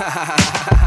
ha 0.00 0.08
ha 0.08 0.24
ha 0.24 0.36
ha 0.70 0.79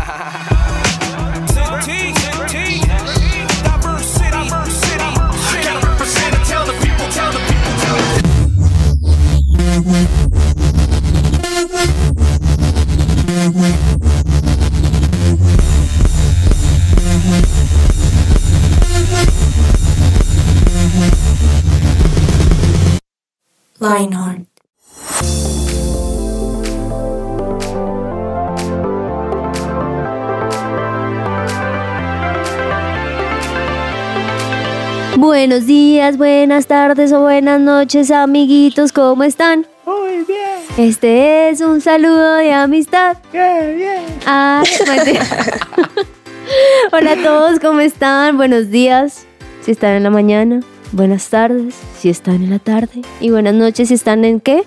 Buenos 35.45 35.65
días, 35.65 36.17
buenas 36.17 36.67
tardes 36.67 37.11
o 37.11 37.20
buenas 37.20 37.59
noches, 37.59 38.11
amiguitos, 38.11 38.93
¿cómo 38.93 39.25
están? 39.25 39.67
Muy 39.85 40.23
bien. 40.23 40.38
Este 40.77 41.49
es 41.49 41.59
un 41.59 41.81
saludo 41.81 42.35
de 42.35 42.53
amistad. 42.53 43.17
Bien, 43.34 43.75
bien. 43.75 44.05
Ah, 44.25 44.63
mentira. 44.87 45.25
Hola 46.93 47.11
a 47.11 47.21
todos, 47.21 47.59
¿cómo 47.59 47.81
están? 47.81 48.37
Buenos 48.37 48.70
días, 48.70 49.25
si 49.61 49.71
están 49.71 49.95
en 49.95 50.03
la 50.03 50.09
mañana. 50.11 50.61
Buenas 50.93 51.27
tardes, 51.27 51.75
si 51.99 52.07
están 52.07 52.35
en 52.35 52.49
la 52.49 52.59
tarde. 52.59 53.01
Y 53.20 53.29
buenas 53.29 53.53
noches, 53.53 53.89
si 53.89 53.95
están 53.95 54.23
en 54.23 54.39
qué? 54.39 54.63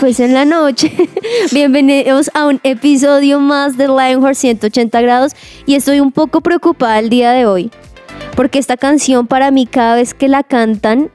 Pues 0.00 0.18
en 0.18 0.32
la 0.32 0.46
noche. 0.46 0.92
Bienvenidos 1.52 2.30
a 2.32 2.46
un 2.46 2.58
episodio 2.62 3.38
más 3.38 3.76
de 3.76 3.88
Lionheart 3.88 4.34
180 4.34 4.98
grados. 5.02 5.32
Y 5.66 5.74
estoy 5.74 6.00
un 6.00 6.10
poco 6.10 6.40
preocupada 6.40 6.98
el 7.00 7.10
día 7.10 7.32
de 7.32 7.44
hoy. 7.44 7.70
Porque 8.36 8.58
esta 8.58 8.76
canción 8.76 9.26
para 9.26 9.50
mí 9.50 9.66
cada 9.66 9.94
vez 9.96 10.14
que 10.14 10.28
la 10.28 10.42
cantan, 10.42 11.10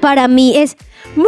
para 0.00 0.28
mí 0.28 0.56
es 0.56 0.76
muy 1.16 1.26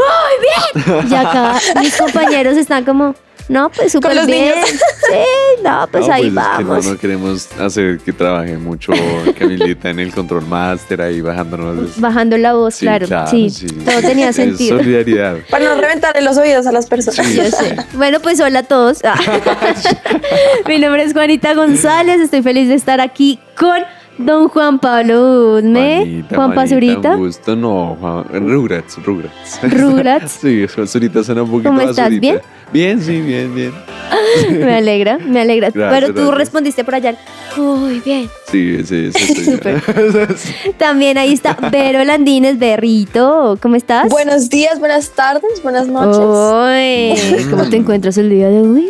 bien. 0.85 1.09
Y 1.11 1.15
acá 1.15 1.57
mis 1.81 1.97
compañeros 1.97 2.57
están 2.57 2.85
como, 2.85 3.15
no, 3.49 3.71
pues 3.71 3.91
súper 3.93 4.27
bien. 4.27 4.55
niños. 4.55 4.69
Sí, 4.69 5.63
no, 5.65 5.89
pues 5.93 6.07
No, 6.07 6.13
ahí 6.13 6.23
pues 6.31 6.35
vamos. 6.35 6.79
Es 6.79 6.85
que 6.85 6.89
no, 6.89 6.93
no 6.95 7.01
queremos 7.01 7.49
hacer 7.59 7.99
que 7.99 8.13
trabaje 8.13 8.59
mucho 8.59 8.93
Camilita 9.39 9.89
en 9.89 9.99
el 10.01 10.13
control 10.13 10.47
master 10.47 11.01
ahí 11.01 11.21
bajándonos. 11.23 11.99
Bajando 11.99 12.37
la 12.37 12.53
voz, 12.53 12.75
Sí, 12.77 12.85
claro. 12.85 13.07
claro, 13.07 13.31
sí, 13.31 13.49
sí. 13.51 13.67
todo 13.67 14.01
tenía 14.03 14.29
Es 14.29 14.37
sentido. 14.37 14.77
solidaridad. 14.79 15.39
Para 15.51 15.65
no 15.65 15.81
reventarle 15.81 16.21
los 16.23 16.37
oídos 16.37 16.67
a 16.67 16.73
las 16.73 16.87
personas. 16.87 17.27
Sí, 17.27 17.37
Yo 17.37 17.45
sé. 17.45 17.77
Bueno, 17.95 18.21
pues 18.21 18.39
hola 18.41 18.61
a 18.61 18.63
todos. 18.65 18.99
Mi 20.69 20.79
nombre 20.79 21.03
es 21.03 21.13
Juanita 21.15 21.55
González. 21.55 22.21
Estoy 22.21 22.43
feliz 22.43 22.69
de 22.69 22.75
estar 22.75 23.01
aquí 23.01 23.41
con 23.59 23.83
don 24.19 24.49
Juan 24.49 24.79
Pablo 24.79 25.57
Udme. 25.57 25.99
Juanita, 25.99 26.37
Juan 26.37 26.55
Pazurita. 26.55 27.15
Gusto, 27.15 27.57
no, 27.57 27.97
Juan, 28.01 28.25
Rugrats, 28.49 29.03
Rugrats. 29.05 29.61
Rugrats. 29.63 30.33
sí, 30.41 30.67
Basurita 30.77 31.23
suena 31.23 31.43
un 31.43 31.51
poquito 31.51 31.71
¿Cómo 31.71 31.81
estás? 31.81 32.11
¿Bien? 32.21 32.41
Bien, 32.73 33.01
sí, 33.01 33.21
bien, 33.21 33.55
bien. 33.55 33.73
Me 34.51 34.77
alegra, 34.77 35.19
me 35.19 35.41
alegra. 35.41 35.71
Gracias, 35.71 36.01
Pero 36.01 36.07
tú 36.09 36.21
gracias. 36.21 36.39
respondiste 36.39 36.85
por 36.85 36.95
allá. 36.95 37.15
Muy 37.57 38.01
bien. 38.01 38.29
Sí, 38.51 38.85
sí, 38.85 39.11
sí. 39.13 39.45
Súper. 39.45 39.83
sí. 40.37 40.53
También 40.77 41.19
ahí 41.19 41.33
está 41.33 41.57
Vero 41.71 42.03
Landines, 42.05 42.59
Berrito. 42.59 43.59
¿Cómo 43.61 43.77
estás? 43.77 44.09
Buenos 44.09 44.49
días, 44.49 44.79
buenas 44.79 45.11
tardes, 45.11 45.63
buenas 45.63 45.89
noches. 45.89 46.19
Uy, 46.21 47.45
¿Cómo 47.51 47.69
te 47.69 47.77
encuentras 47.77 48.17
el 48.19 48.31
día 48.31 48.49
de 48.49 48.61
hoy? 48.61 48.89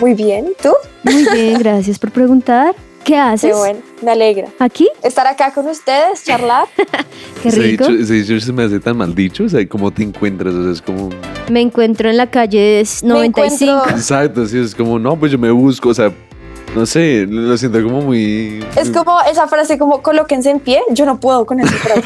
Muy 0.00 0.14
bien, 0.14 0.46
¿y 0.46 0.62
tú? 0.62 0.72
Muy 1.04 1.26
bien, 1.32 1.58
gracias 1.58 1.98
por 1.98 2.10
preguntar. 2.10 2.74
¿Qué 3.04 3.16
haces? 3.16 3.50
Qué 3.52 3.56
bueno, 3.58 3.80
me 4.02 4.10
alegra. 4.10 4.48
¿Aquí? 4.58 4.88
Estar 5.02 5.26
acá 5.26 5.52
con 5.52 5.66
ustedes, 5.66 6.24
charlar. 6.24 6.66
Qué 7.42 7.50
rico. 7.50 7.86
dicho, 7.88 8.02
ese 8.02 8.14
dicho 8.14 8.40
se 8.40 8.52
me 8.52 8.64
hace 8.64 8.80
tan 8.80 8.96
mal 8.98 9.14
dicho, 9.14 9.44
o 9.44 9.48
sea, 9.48 9.66
¿cómo 9.66 9.90
te 9.90 10.02
encuentras? 10.02 10.54
O 10.54 10.62
sea, 10.64 10.72
es 10.72 10.82
como... 10.82 11.08
Me 11.50 11.60
encuentro 11.62 12.10
en 12.10 12.16
la 12.18 12.30
calle 12.30 12.82
Me 13.02 13.08
95. 13.08 13.72
encuentro- 13.72 13.96
Exacto, 13.96 14.46
sí, 14.46 14.58
es 14.58 14.74
como, 14.74 14.98
no, 14.98 15.16
pues 15.18 15.32
yo 15.32 15.38
me 15.38 15.50
busco, 15.50 15.88
o 15.88 15.94
sea, 15.94 16.12
no 16.74 16.86
sé, 16.86 17.26
lo 17.28 17.56
siento 17.56 17.82
como 17.82 18.02
muy... 18.02 18.64
Es 18.76 18.90
como 18.90 19.20
esa 19.30 19.48
frase 19.48 19.78
como 19.78 20.02
colóquense 20.02 20.50
en 20.50 20.60
pie. 20.60 20.80
Yo 20.90 21.06
no 21.06 21.18
puedo 21.18 21.44
con 21.46 21.60
esa 21.60 21.72
frase. 21.72 22.02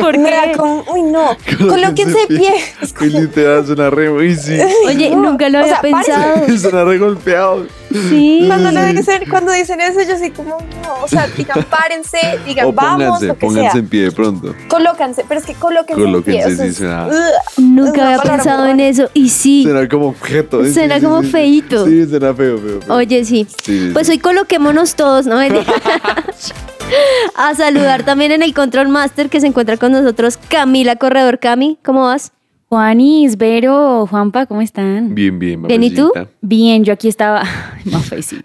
¿Por 0.00 0.18
Me 0.18 0.28
qué? 0.30 0.34
da 0.52 0.56
como, 0.56 0.84
uy 0.92 1.02
no, 1.02 1.36
colóquense 1.58 2.18
en 2.28 2.36
pie. 2.38 2.52
Es 2.82 2.92
Que 2.92 3.08
como- 3.10 3.20
literal 3.20 3.66
suena 3.66 3.90
re, 3.90 4.10
uy, 4.10 4.34
sí. 4.36 4.58
Oye, 4.86 5.10
No, 5.10 5.30
nunca 5.30 5.48
lo 5.48 5.58
o 5.58 5.62
había 5.62 5.72
sea, 5.74 5.82
pensado. 5.82 6.58
suena 6.58 6.84
re 6.84 6.98
golpeado. 6.98 7.66
Sí. 8.08 8.42
Cuando, 8.48 8.72
lo 8.72 8.84
dicen, 8.86 9.22
cuando 9.30 9.52
dicen 9.52 9.80
eso, 9.80 10.00
yo 10.02 10.18
soy 10.18 10.30
como, 10.32 10.58
no, 10.82 11.04
o 11.04 11.06
sea, 11.06 11.28
digan 11.28 11.62
párense, 11.70 12.18
digan 12.44 12.66
O 12.66 12.72
vamos, 12.72 13.04
pónganse, 13.04 13.26
lo 13.26 13.34
que 13.34 13.40
pónganse 13.46 13.70
sea. 13.70 13.80
en 13.80 13.88
pie 13.88 14.02
de 14.02 14.10
pronto. 14.12 14.54
Colóquense, 14.66 15.24
pero 15.28 15.38
es 15.38 15.46
que 15.46 15.54
colóquense, 15.54 16.02
Colóquense, 16.02 16.40
en 16.40 16.44
pie. 16.46 16.54
o 16.54 16.56
sea, 16.56 16.64
sí, 16.64 16.70
es- 16.70 16.76
suena- 16.76 17.06
ugh. 17.06 17.12
Es 17.56 17.58
Nunca 17.64 17.92
una 17.92 18.04
había 18.06 18.16
palabra 18.18 18.42
pensado 18.42 18.62
muy 18.62 18.70
en 18.72 18.80
eso. 18.80 19.08
Y 19.14 19.28
sí. 19.28 19.62
Suena 19.62 19.88
como 19.88 20.08
objeto. 20.08 20.64
sí, 20.64 20.74
Suena 20.74 21.00
como 21.00 21.22
sí. 21.22 21.28
feíto. 21.30 21.86
Sí, 21.86 22.04
suena 22.08 22.34
feo, 22.34 22.58
feo, 22.58 22.80
feo. 22.80 22.94
Oye, 22.96 23.24
sí. 23.24 23.43
Sí, 23.48 23.56
sí, 23.64 23.90
Pues 23.92 24.08
hoy 24.08 24.18
coloquémonos 24.18 24.94
todos, 24.94 25.26
¿no? 25.26 25.38
A 27.34 27.54
saludar 27.54 28.04
también 28.04 28.32
en 28.32 28.42
el 28.42 28.54
Control 28.54 28.88
Master 28.88 29.28
que 29.28 29.40
se 29.40 29.46
encuentra 29.46 29.76
con 29.76 29.92
nosotros 29.92 30.38
Camila 30.48 30.96
Corredor. 30.96 31.38
Cami, 31.38 31.78
¿cómo 31.82 32.04
vas? 32.04 32.32
Juanis, 32.74 33.38
Vero, 33.38 34.04
Juanpa, 34.10 34.46
¿cómo 34.46 34.60
están? 34.60 35.14
Bien, 35.14 35.38
bien, 35.38 35.62
Bien, 35.62 35.80
¿y 35.84 35.90
tú? 35.90 36.10
mamacita. 36.12 36.36
Bien, 36.40 36.82
yo 36.82 36.92
aquí 36.92 37.06
estaba. 37.06 37.44
Mafecita. 37.84 38.42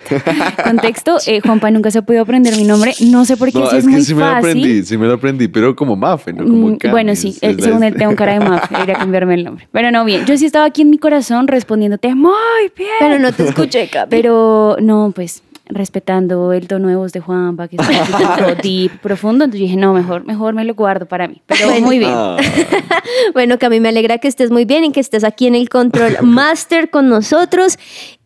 Contexto: 0.63 1.17
eh, 1.25 1.41
Juanpa 1.41 1.72
nunca 1.72 1.90
se 1.90 1.97
ha 1.97 2.01
podido 2.03 2.22
aprender 2.22 2.56
mi 2.56 2.63
nombre. 2.63 2.94
No 3.07 3.25
sé 3.25 3.38
por 3.38 3.51
qué, 3.51 3.57
No, 3.57 3.68
si 3.72 3.78
es, 3.78 3.79
es 3.79 3.85
que 3.85 3.91
muy 3.91 4.01
sí 4.03 4.13
me 4.13 4.22
lo 4.22 4.28
aprendí, 4.28 4.84
sí 4.84 4.97
me 5.00 5.07
lo 5.07 5.13
aprendí, 5.16 5.47
pero 5.47 5.75
como 5.75 5.95
Mafe, 5.95 6.31
¿no? 6.31 6.44
Como 6.44 6.68
Mm, 6.68 6.78
Cami, 6.78 6.91
bueno, 6.91 7.16
sí, 7.16 7.29
es 7.41 7.57
eh, 7.57 7.57
según 7.59 7.84
él 7.84 7.95
tengo 7.95 8.16
cara 8.16 8.34
de 8.34 8.41
Mafe, 8.41 8.68
debería 8.72 8.94
cambiarme 9.00 9.34
el 9.34 9.45
nombre. 9.45 9.68
Pero 9.72 9.89
no, 9.89 10.06
bien. 10.06 10.28
Yo 10.28 10.38
sí 10.38 10.45
estaba 10.45 10.66
aquí 10.66 10.84
en 10.84 10.91
mi 10.91 11.00
corazón 11.00 11.47
respondiéndote 11.47 12.13
muy 12.13 12.31
bien. 12.78 12.89
Pero 13.00 13.18
no 13.18 13.31
te 13.31 13.47
escuché. 13.47 13.89
Pero 14.12 14.78
no, 14.79 15.12
pues 15.16 15.41
respetando 15.69 16.52
el 16.52 16.68
tono 16.68 16.88
de 16.88 16.96
voz 16.96 17.13
de 17.13 17.19
Juanpa, 17.19 17.68
que 17.68 17.78
es 17.78 17.88
un 17.88 17.96
poquito 18.12 18.56
deep, 18.63 19.00
profundo. 19.02 19.46
Entonces 19.46 19.62
yo 19.62 19.66
dije, 19.68 19.78
no, 19.78 19.94
mejor, 19.94 20.25
mejor 20.25 20.53
me 20.56 20.66
lo 20.66 20.74
guardo 20.75 21.06
para 21.06 21.28
mí. 21.28 21.41
Pero 21.46 21.68
Bueno. 21.69 21.85
muy 21.85 22.00
bien. 22.00 22.12
Ah, 22.13 22.38
Bueno, 23.34 23.57
Cami, 23.59 23.80
me 23.80 23.90
alegra 23.90 24.18
que 24.18 24.28
estés 24.28 24.50
muy 24.52 24.66
bien 24.66 24.84
y 24.84 24.91
que 24.91 25.00
estés 25.00 25.24
aquí 25.24 25.47
en 25.47 25.56
el 25.56 25.69
Control 25.69 26.18
Master 26.24 26.90
con 26.90 27.07
nosotros. 27.07 27.78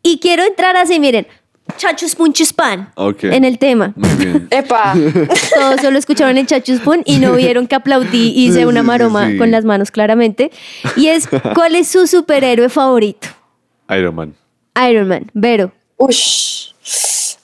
Y 0.02 0.20
quiero 0.20 0.44
entrar 0.44 0.76
así, 0.78 1.00
miren, 1.00 1.28
chachus 1.78 2.16
punchus 2.16 2.54
pan 2.54 2.90
ok. 2.96 3.24
en 3.26 3.44
el 3.46 3.58
tema. 3.58 3.94
Muy 3.96 4.10
bien. 4.26 4.48
Epa. 4.50 4.94
Todos 5.56 5.82
solo 5.82 5.98
escucharon 5.98 6.38
el 6.38 6.46
chachuspun 6.46 7.02
y 7.06 7.18
no 7.20 7.34
vieron 7.34 7.68
que 7.68 7.76
aplaudí 7.76 8.32
y 8.36 8.48
hice 8.48 8.60
Sí, 8.60 8.66
una 8.66 8.84
maroma 8.84 9.30
sí. 9.30 9.38
con 9.38 9.52
las 9.52 9.66
manos 9.66 9.92
claramente. 9.92 10.52
Y 10.98 11.08
es, 11.08 11.28
¿cuál 11.56 11.76
es 11.76 11.88
su 11.90 12.06
superhéroe 12.08 12.70
favorito? 12.70 13.28
Iron 13.90 14.16
Man. 14.16 14.34
Iron 14.90 15.08
Man, 15.08 15.30
Vero. 15.34 15.72
Ush. 15.98 16.53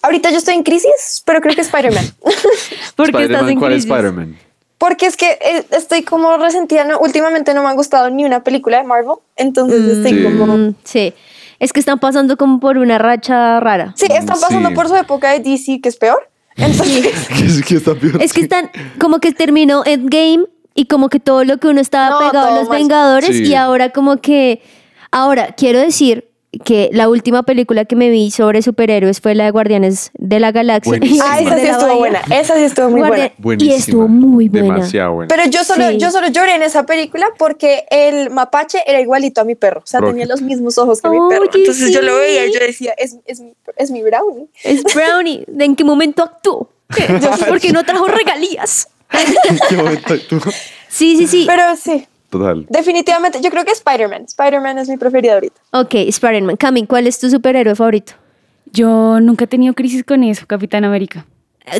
Ahorita 0.01 0.31
yo 0.31 0.37
estoy 0.37 0.53
en 0.55 0.63
crisis, 0.63 1.21
pero 1.25 1.41
creo 1.41 1.55
que 1.55 1.61
Spider-Man. 1.61 2.05
¿Por 2.95 3.11
qué 3.11 3.23
estás 3.25 3.47
en 3.49 3.59
¿Cuál 3.59 3.73
es 3.73 3.83
crisis? 3.83 3.91
Spider-Man? 3.91 4.37
Porque 4.77 5.07
es 5.07 5.17
que 5.17 5.31
eh, 5.31 5.65
estoy 5.71 6.03
como 6.03 6.37
resentida. 6.37 6.85
¿no? 6.85 6.99
Últimamente 6.99 7.53
no 7.53 7.63
me 7.63 7.69
han 7.69 7.75
gustado 7.75 8.09
ni 8.09 8.23
una 8.23 8.43
película 8.43 8.77
de 8.77 8.83
Marvel. 8.83 9.15
Entonces 9.35 9.83
estoy 9.97 10.13
Sí. 10.19 10.23
como. 10.23 10.45
Mm, 10.57 10.75
sí, 10.85 11.13
es 11.59 11.73
que 11.73 11.81
están 11.81 11.99
pasando 11.99 12.37
como 12.37 12.61
por 12.61 12.77
una 12.77 12.97
racha 12.97 13.59
rara. 13.59 13.93
Sí, 13.97 14.05
están 14.09 14.39
pasando 14.39 14.69
Sí. 14.69 14.75
por 14.75 14.87
su 14.87 14.95
época 14.95 15.31
de 15.31 15.39
DC, 15.41 15.81
que 15.81 15.89
es 15.89 15.97
peor. 15.97 16.29
Entonces, 16.55 17.27
¿Qué 17.27 17.45
es 17.45 17.61
que 17.65 17.75
está 17.75 17.93
peor? 17.95 18.21
Es 18.23 18.31
que 18.31 18.41
están 18.41 18.71
como 18.99 19.19
que 19.19 19.33
terminó 19.33 19.83
Endgame 19.85 20.45
y 20.75 20.85
como 20.85 21.09
que 21.09 21.19
todo 21.19 21.43
lo 21.43 21.57
que 21.57 21.67
uno 21.67 21.81
estaba 21.81 22.11
No, 22.11 22.19
pegado 22.19 22.47
a 22.55 22.59
los. 22.59 22.69
Vengadores 22.69 23.35
Sí. 23.35 23.47
y 23.47 23.55
ahora 23.55 23.89
como 23.89 24.21
que... 24.21 24.61
Ahora, 25.11 25.53
quiero 25.57 25.79
decir 25.79 26.28
que 26.65 26.89
la 26.93 27.09
última 27.09 27.43
película 27.43 27.85
que 27.85 27.95
me 27.95 28.09
vi 28.09 28.31
sobre 28.31 28.61
superhéroes 28.63 29.21
fue 29.21 29.35
la 29.35 29.45
de 29.45 29.51
Guardianes 29.51 30.09
de 30.15 30.39
la 30.39 30.51
Galaxia. 30.51 30.99
Ah, 31.23 31.39
esa 31.39 31.57
sí 31.59 31.65
estuvo 31.67 31.87
Bahía. 31.87 31.97
buena. 31.99 32.21
Esa 32.31 32.55
sí 32.57 32.63
estuvo 32.63 32.89
muy 32.89 33.01
Guardia- 33.01 33.33
buena. 33.37 33.63
Y 33.63 33.73
estuvo 33.73 34.07
muy 34.07 34.49
buena. 34.49 34.73
Demasiado 34.73 35.13
buena. 35.13 35.27
Pero 35.27 35.49
yo 35.49 35.63
solo, 35.63 35.89
Sí. 35.91 35.97
yo 35.97 36.09
solo 36.09 36.27
lloré 36.29 36.55
en 36.55 36.63
esa 36.63 36.85
película 36.87 37.27
porque 37.37 37.85
el 37.91 38.31
mapache 38.31 38.79
era 38.87 38.99
igualito 38.99 39.41
a 39.41 39.43
mi 39.43 39.53
perro. 39.55 39.81
O 39.83 39.87
sea, 39.87 39.99
Rocky. 39.99 40.13
tenía 40.13 40.25
los 40.25 40.41
mismos 40.41 40.77
ojos 40.79 41.01
que 41.01 41.09
mi 41.09 41.17
perro. 41.29 41.43
Entonces 41.53 41.91
yo 41.93 42.01
lo 42.01 42.15
veía 42.17 42.45
y 42.47 42.53
yo 42.53 42.59
decía, 42.59 42.93
es, 42.97 43.17
es, 43.27 43.39
mi, 43.41 43.53
es 43.77 43.91
mi 43.91 44.01
brownie. 44.01 44.47
Es 44.63 44.83
Brownie. 44.95 45.43
¿De 45.47 45.65
¿En 45.65 45.75
qué 45.75 45.83
momento 45.83 46.23
actuó? 46.23 46.71
¿Por 47.47 47.59
qué 47.59 47.71
no 47.71 47.83
trajo 47.83 48.07
regalías? 48.07 48.89
¿En 49.49 49.59
qué 49.69 49.75
momento 49.77 50.15
tú? 50.27 50.39
Sí, 50.87 51.15
sí, 51.15 51.27
sí. 51.27 51.43
Pero 51.47 51.75
sí, 51.75 52.07
Total. 52.29 52.65
definitivamente, 52.69 53.39
yo 53.41 53.49
creo 53.49 53.65
que 53.65 53.71
Spider-Man. 53.71 54.25
Spider-Man 54.27 54.77
es 54.79 54.87
mi 54.89 54.97
preferido 54.97 55.33
ahorita. 55.35 55.59
Ok, 55.71 55.95
Spider-Man. 55.95 56.57
Cami, 56.57 56.85
¿cuál 56.85 57.07
es 57.07 57.19
tu 57.19 57.29
superhéroe 57.29 57.75
favorito? 57.75 58.13
Yo 58.71 59.19
nunca 59.19 59.45
he 59.45 59.47
tenido 59.47 59.73
crisis 59.73 60.03
con 60.03 60.23
eso, 60.23 60.45
Capitán 60.45 60.83
América. 60.85 61.25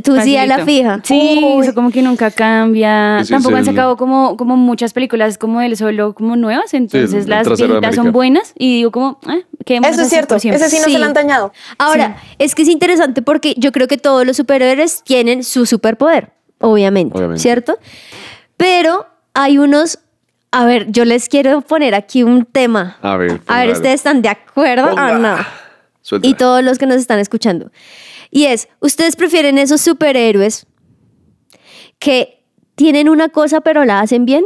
Tú 0.04 0.20
sí 0.22 0.38
a 0.38 0.46
la 0.46 0.60
Facilito. 0.60 0.82
fija. 0.84 1.02
Sí, 1.04 1.42
Uy. 1.44 1.64
eso 1.66 1.74
como 1.74 1.90
que 1.90 2.04
nunca 2.04 2.30
cambia. 2.30 3.24
Tampoco 3.28 3.56
es 3.56 3.62
han 3.62 3.70
el- 3.70 3.76
sacado 3.76 3.98
como, 3.98 4.38
como 4.38 4.56
muchas 4.56 4.94
películas 4.94 5.40
como 5.40 5.62
él 5.62 5.76
solo 5.78 6.14
como 6.14 6.36
nuevas, 6.36 6.76
entonces 6.76 7.24
el 7.24 7.30
las 7.30 7.48
viejitas 7.48 7.96
son 7.96 8.12
buenas 8.12 8.54
y 8.58 8.76
digo 8.78 8.92
como, 8.92 9.20
eh, 9.28 9.46
Eso 9.66 10.02
es 10.02 10.10
cierto, 10.10 10.36
ese 10.36 10.70
sí 10.70 10.78
no 10.80 10.86
Sí. 10.86 10.92
se 10.94 11.00
lo 11.00 11.06
han 11.06 11.14
dañado. 11.14 11.52
Ahora, 11.80 12.18
es 12.38 12.54
que 12.54 12.62
es 12.64 12.68
interesante 12.70 13.22
porque 13.24 13.56
yo 13.58 13.72
creo 13.72 13.88
que 13.88 13.98
todos 13.98 14.26
los 14.28 14.38
superhéroes 14.38 15.02
tienen 15.04 15.44
su 15.44 15.66
superpoder, 15.66 16.34
obviamente, 16.60 17.18
Obviamente. 17.18 17.42
¿cierto? 17.42 17.80
Pero 18.58 19.08
hay 19.34 19.58
unos, 19.58 20.00
a 20.52 20.66
ver, 20.66 20.92
yo 20.92 21.06
les 21.06 21.30
quiero 21.30 21.62
poner 21.62 21.94
aquí 21.96 22.24
un 22.24 22.46
tema. 22.46 22.98
A 23.02 23.18
ver, 23.18 23.42
A 23.48 23.60
ver, 23.60 23.68
ponga. 23.68 23.72
¿ustedes 23.74 23.96
están 23.96 24.22
de 24.22 24.30
acuerdo 24.30 24.90
Ponga. 24.90 25.16
o 25.16 25.18
no? 25.20 25.38
Y 26.24 26.34
todos 26.34 26.64
los 26.64 26.80
que 26.80 26.88
nos 26.88 26.98
están 26.98 27.20
escuchando. 27.20 27.72
Y 28.32 28.46
es, 28.46 28.68
¿ustedes 28.80 29.16
prefieren 29.16 29.60
esos 29.60 29.80
superhéroes 29.82 30.66
que 32.00 32.44
tienen 32.76 33.10
una 33.10 33.30
cosa 33.30 33.62
pero 33.62 33.86
la 33.86 34.00
hacen 34.00 34.26
bien? 34.26 34.46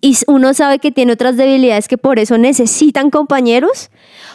Y 0.00 0.16
uno 0.26 0.52
sabe 0.54 0.78
que 0.78 0.90
tiene 0.92 1.12
otras 1.12 1.36
debilidades 1.36 1.88
que 1.88 1.96
por 1.98 2.18
eso 2.18 2.36
necesitan 2.38 3.10
compañeros. 3.10 3.90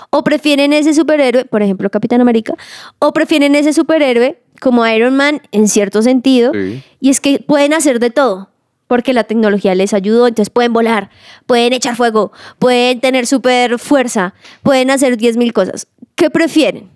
¿O 0.09 0.23
prefieren 0.23 0.71
ese 0.73 0.93
superhéroe, 0.93 1.45
por 1.45 1.61
ejemplo 1.61 1.89
Capitán 1.89 2.21
América? 2.21 2.53
¿O 2.99 3.11
prefieren 3.13 3.55
ese 3.55 3.73
superhéroe 3.73 4.41
como 4.61 4.85
Iron 4.87 5.15
Man 5.15 5.41
en 5.51 5.67
cierto 5.67 6.01
sentido? 6.01 6.51
Sí. 6.53 6.83
Y 7.01 7.09
es 7.09 7.19
que 7.21 7.39
pueden 7.39 7.73
hacer 7.73 7.99
de 7.99 8.09
todo. 8.09 8.49
Porque 8.87 9.13
la 9.13 9.25
tecnología 9.25 9.75
les 9.75 9.93
ayudó, 9.93 10.27
entonces 10.27 10.49
pueden 10.49 10.71
volar, 10.73 11.09
pueden 11.45 11.73
echar 11.73 11.95
fuego, 11.95 12.31
pueden 12.57 13.01
tener 13.01 13.27
super 13.27 13.77
fuerza, 13.79 14.33
pueden 14.63 14.89
hacer 14.91 15.17
10.000 15.17 15.51
cosas. 15.53 15.87
¿Qué 16.15 16.29
prefieren? 16.29 16.89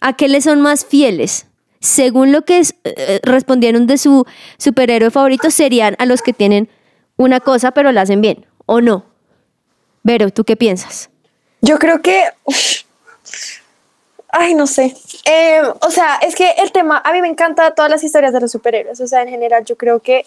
¿A 0.00 0.12
qué 0.14 0.28
les 0.28 0.44
son 0.44 0.60
más 0.60 0.84
fieles? 0.86 1.46
Según 1.80 2.30
lo 2.32 2.42
que 2.42 2.58
es- 2.58 2.74
eh, 2.84 3.20
respondieron 3.24 3.86
de 3.86 3.98
su 3.98 4.24
superhéroe 4.58 5.10
favorito, 5.10 5.50
serían 5.50 5.96
a 5.98 6.06
los 6.06 6.22
que 6.22 6.32
tienen 6.32 6.68
una 7.16 7.40
cosa 7.40 7.72
pero 7.72 7.90
la 7.92 8.02
hacen 8.02 8.20
bien, 8.20 8.46
¿o 8.66 8.80
no? 8.80 9.04
Vero, 10.02 10.30
¿tú 10.30 10.44
qué 10.44 10.56
piensas? 10.56 11.10
Yo 11.60 11.78
creo 11.78 12.00
que. 12.02 12.22
ay, 14.30 14.54
no 14.54 14.66
sé. 14.66 14.94
Eh, 15.24 15.60
o 15.80 15.90
sea, 15.90 16.16
es 16.22 16.34
que 16.34 16.50
el 16.58 16.72
tema. 16.72 17.00
A 17.04 17.12
mí 17.12 17.20
me 17.20 17.28
encanta 17.28 17.72
todas 17.72 17.90
las 17.90 18.04
historias 18.04 18.32
de 18.32 18.40
los 18.40 18.52
superhéroes. 18.52 19.00
O 19.00 19.06
sea, 19.06 19.22
en 19.22 19.28
general, 19.30 19.64
yo 19.64 19.76
creo 19.76 20.00
que 20.00 20.26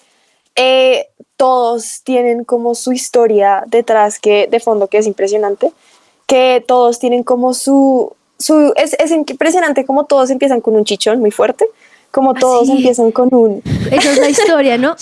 eh, 0.56 1.08
todos 1.38 2.02
tienen 2.04 2.44
como 2.44 2.76
su 2.76 2.92
historia 2.92 3.64
detrás 3.68 4.20
que 4.20 4.48
de 4.50 4.60
fondo 4.60 4.88
que 4.88 4.98
es 4.98 5.08
impresionante. 5.08 5.72
Que 6.28 6.64
todos 6.68 7.00
tienen 7.00 7.24
como 7.24 7.54
su. 7.54 8.14
su 8.38 8.74
es, 8.76 8.94
es 9.00 9.12
impresionante 9.12 9.86
como 9.86 10.06
todos 10.06 10.30
empiezan 10.30 10.62
con 10.62 10.76
un 10.76 10.86
chichón 10.86 11.20
muy 11.20 11.32
fuerte. 11.32 11.66
Como 12.12 12.34
todos 12.34 12.66
sí. 12.68 12.74
empiezan 12.74 13.12
con 13.12 13.34
un. 13.34 13.62
Esa 13.92 14.12
es 14.12 14.18
la 14.18 14.30
historia, 14.36 14.78
¿no? 14.78 14.96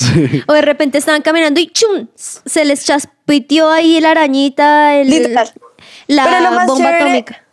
O 0.47 0.53
de 0.53 0.61
repente 0.61 0.97
estaban 0.97 1.21
caminando 1.21 1.59
y 1.59 1.67
¡chum! 1.67 2.07
Se 2.15 2.65
les 2.65 2.85
chaspiteó 2.85 3.69
ahí 3.69 3.99
la 4.01 4.11
arañita, 4.11 4.95
el, 4.95 5.09
Literal. 5.09 5.51
la 6.07 6.25
Pero 6.25 6.39
lo 6.41 6.51
más 6.51 6.67
bomba 6.67 6.83
chévere- 6.91 7.01
atómica. 7.01 7.43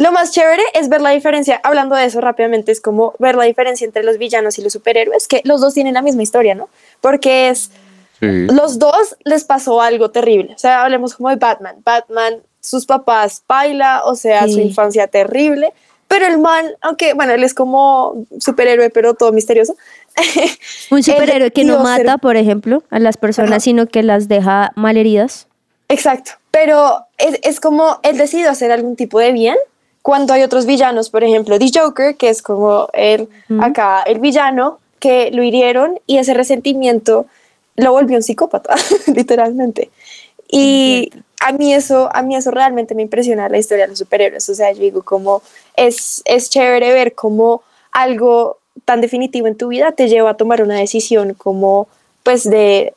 Lo 0.00 0.12
más 0.12 0.30
chévere 0.32 0.62
es 0.72 0.88
ver 0.88 1.02
la 1.02 1.10
diferencia, 1.10 1.60
hablando 1.62 1.94
de 1.94 2.06
eso 2.06 2.22
rápidamente, 2.22 2.72
es 2.72 2.80
como 2.80 3.12
ver 3.18 3.34
la 3.34 3.44
diferencia 3.44 3.84
entre 3.84 4.02
los 4.02 4.16
villanos 4.16 4.58
y 4.58 4.62
los 4.62 4.72
superhéroes, 4.72 5.28
que 5.28 5.42
los 5.44 5.60
dos 5.60 5.74
tienen 5.74 5.92
la 5.92 6.00
misma 6.00 6.22
historia, 6.22 6.54
¿no? 6.54 6.68
Porque 7.02 7.50
es, 7.50 7.70
Sí. 8.18 8.46
los 8.50 8.78
dos 8.78 9.16
les 9.24 9.44
pasó 9.44 9.80
algo 9.82 10.10
terrible. 10.10 10.54
O 10.54 10.58
sea, 10.58 10.82
hablemos 10.84 11.14
como 11.14 11.28
de 11.30 11.36
Batman. 11.36 11.76
Batman, 11.84 12.36
sus 12.60 12.86
papás 12.86 13.42
baila, 13.46 14.02
o 14.04 14.14
sea, 14.14 14.48
su 14.48 14.58
infancia 14.60 15.06
terrible. 15.06 15.72
Pero 16.08 16.26
el 16.26 16.38
man, 16.38 16.66
aunque, 16.80 17.12
bueno, 17.14 17.32
él 17.32 17.44
es 17.44 17.54
como 17.54 18.26
superhéroe, 18.40 18.90
pero 18.90 19.14
todo 19.14 19.32
misterioso. 19.32 19.74
Un 20.90 21.02
superhéroe 21.02 21.50
que 21.50 21.64
no 21.64 21.74
ser- 21.74 22.04
mata, 22.04 22.18
por 22.18 22.36
ejemplo, 22.36 22.82
a 22.90 22.98
las 22.98 23.16
personas, 23.16 23.50
Ajá. 23.52 23.60
sino 23.60 23.86
que 23.86 24.02
las 24.02 24.28
deja 24.28 24.72
malheridas. 24.76 25.46
Exacto, 25.88 26.32
pero 26.50 27.06
es, 27.18 27.38
es 27.42 27.60
como 27.60 28.00
él 28.02 28.16
decidió 28.18 28.50
hacer 28.50 28.70
algún 28.72 28.96
tipo 28.96 29.18
de 29.18 29.32
bien 29.32 29.56
cuando 30.10 30.34
hay 30.34 30.42
otros 30.42 30.66
villanos, 30.66 31.08
por 31.08 31.22
ejemplo, 31.22 31.56
The 31.56 31.70
Joker, 31.72 32.16
que 32.16 32.30
es 32.30 32.42
como 32.42 32.88
el, 32.94 33.28
acá 33.60 34.02
el 34.02 34.18
villano, 34.18 34.80
que 34.98 35.30
lo 35.30 35.44
hirieron 35.44 36.00
y 36.04 36.18
ese 36.18 36.34
resentimiento 36.34 37.26
lo 37.76 37.92
volvió 37.92 38.16
un 38.16 38.24
psicópata, 38.24 38.74
literalmente. 39.14 39.88
Y 40.50 41.12
a 41.40 41.52
mí 41.52 41.72
eso, 41.72 42.10
a 42.12 42.22
mí 42.22 42.34
eso 42.34 42.50
realmente 42.50 42.96
me 42.96 43.02
impresiona 43.02 43.48
la 43.48 43.58
historia 43.58 43.84
de 43.84 43.90
los 43.90 44.00
superhéroes. 44.00 44.48
O 44.48 44.54
sea, 44.56 44.72
yo 44.72 44.80
digo 44.80 45.04
como 45.04 45.42
es, 45.76 46.22
es 46.24 46.50
chévere 46.50 46.92
ver 46.92 47.14
cómo 47.14 47.62
algo 47.92 48.58
tan 48.84 49.00
definitivo 49.00 49.46
en 49.46 49.56
tu 49.56 49.68
vida 49.68 49.92
te 49.92 50.08
lleva 50.08 50.30
a 50.30 50.36
tomar 50.36 50.60
una 50.60 50.74
decisión 50.74 51.34
como 51.34 51.86
pues 52.24 52.50
de 52.50 52.94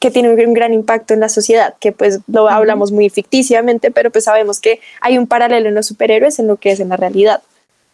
que 0.00 0.10
tiene 0.10 0.30
un 0.30 0.54
gran 0.54 0.72
impacto 0.72 1.14
en 1.14 1.20
la 1.20 1.28
sociedad, 1.28 1.74
que 1.80 1.92
pues 1.92 2.20
lo 2.26 2.48
hablamos 2.48 2.92
muy 2.92 3.08
ficticiamente, 3.10 3.90
pero 3.90 4.10
pues 4.10 4.24
sabemos 4.24 4.60
que 4.60 4.80
hay 5.00 5.18
un 5.18 5.26
paralelo 5.26 5.68
en 5.68 5.74
los 5.74 5.86
superhéroes 5.86 6.38
en 6.38 6.48
lo 6.48 6.56
que 6.56 6.72
es 6.72 6.80
en 6.80 6.88
la 6.88 6.96
realidad. 6.96 7.42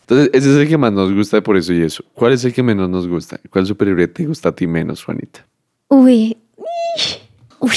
Entonces, 0.03 0.31
ese 0.33 0.51
es 0.51 0.57
el 0.57 0.69
que 0.69 0.79
más 0.79 0.93
nos 0.93 1.13
gusta 1.13 1.43
por 1.43 1.57
eso 1.57 1.73
y 1.73 1.83
eso. 1.83 2.03
¿Cuál 2.15 2.33
es 2.33 2.45
el 2.45 2.55
que 2.55 2.63
menos 2.63 2.89
nos 2.89 3.07
gusta? 3.07 3.39
¿Cuál 3.51 3.67
superhéroe 3.67 4.09
te 4.09 4.25
gusta 4.25 4.49
a 4.49 4.53
ti 4.53 4.67
menos, 4.67 5.05
Juanita? 5.05 5.45
Uy. 5.89 6.39
Uy. 7.61 7.71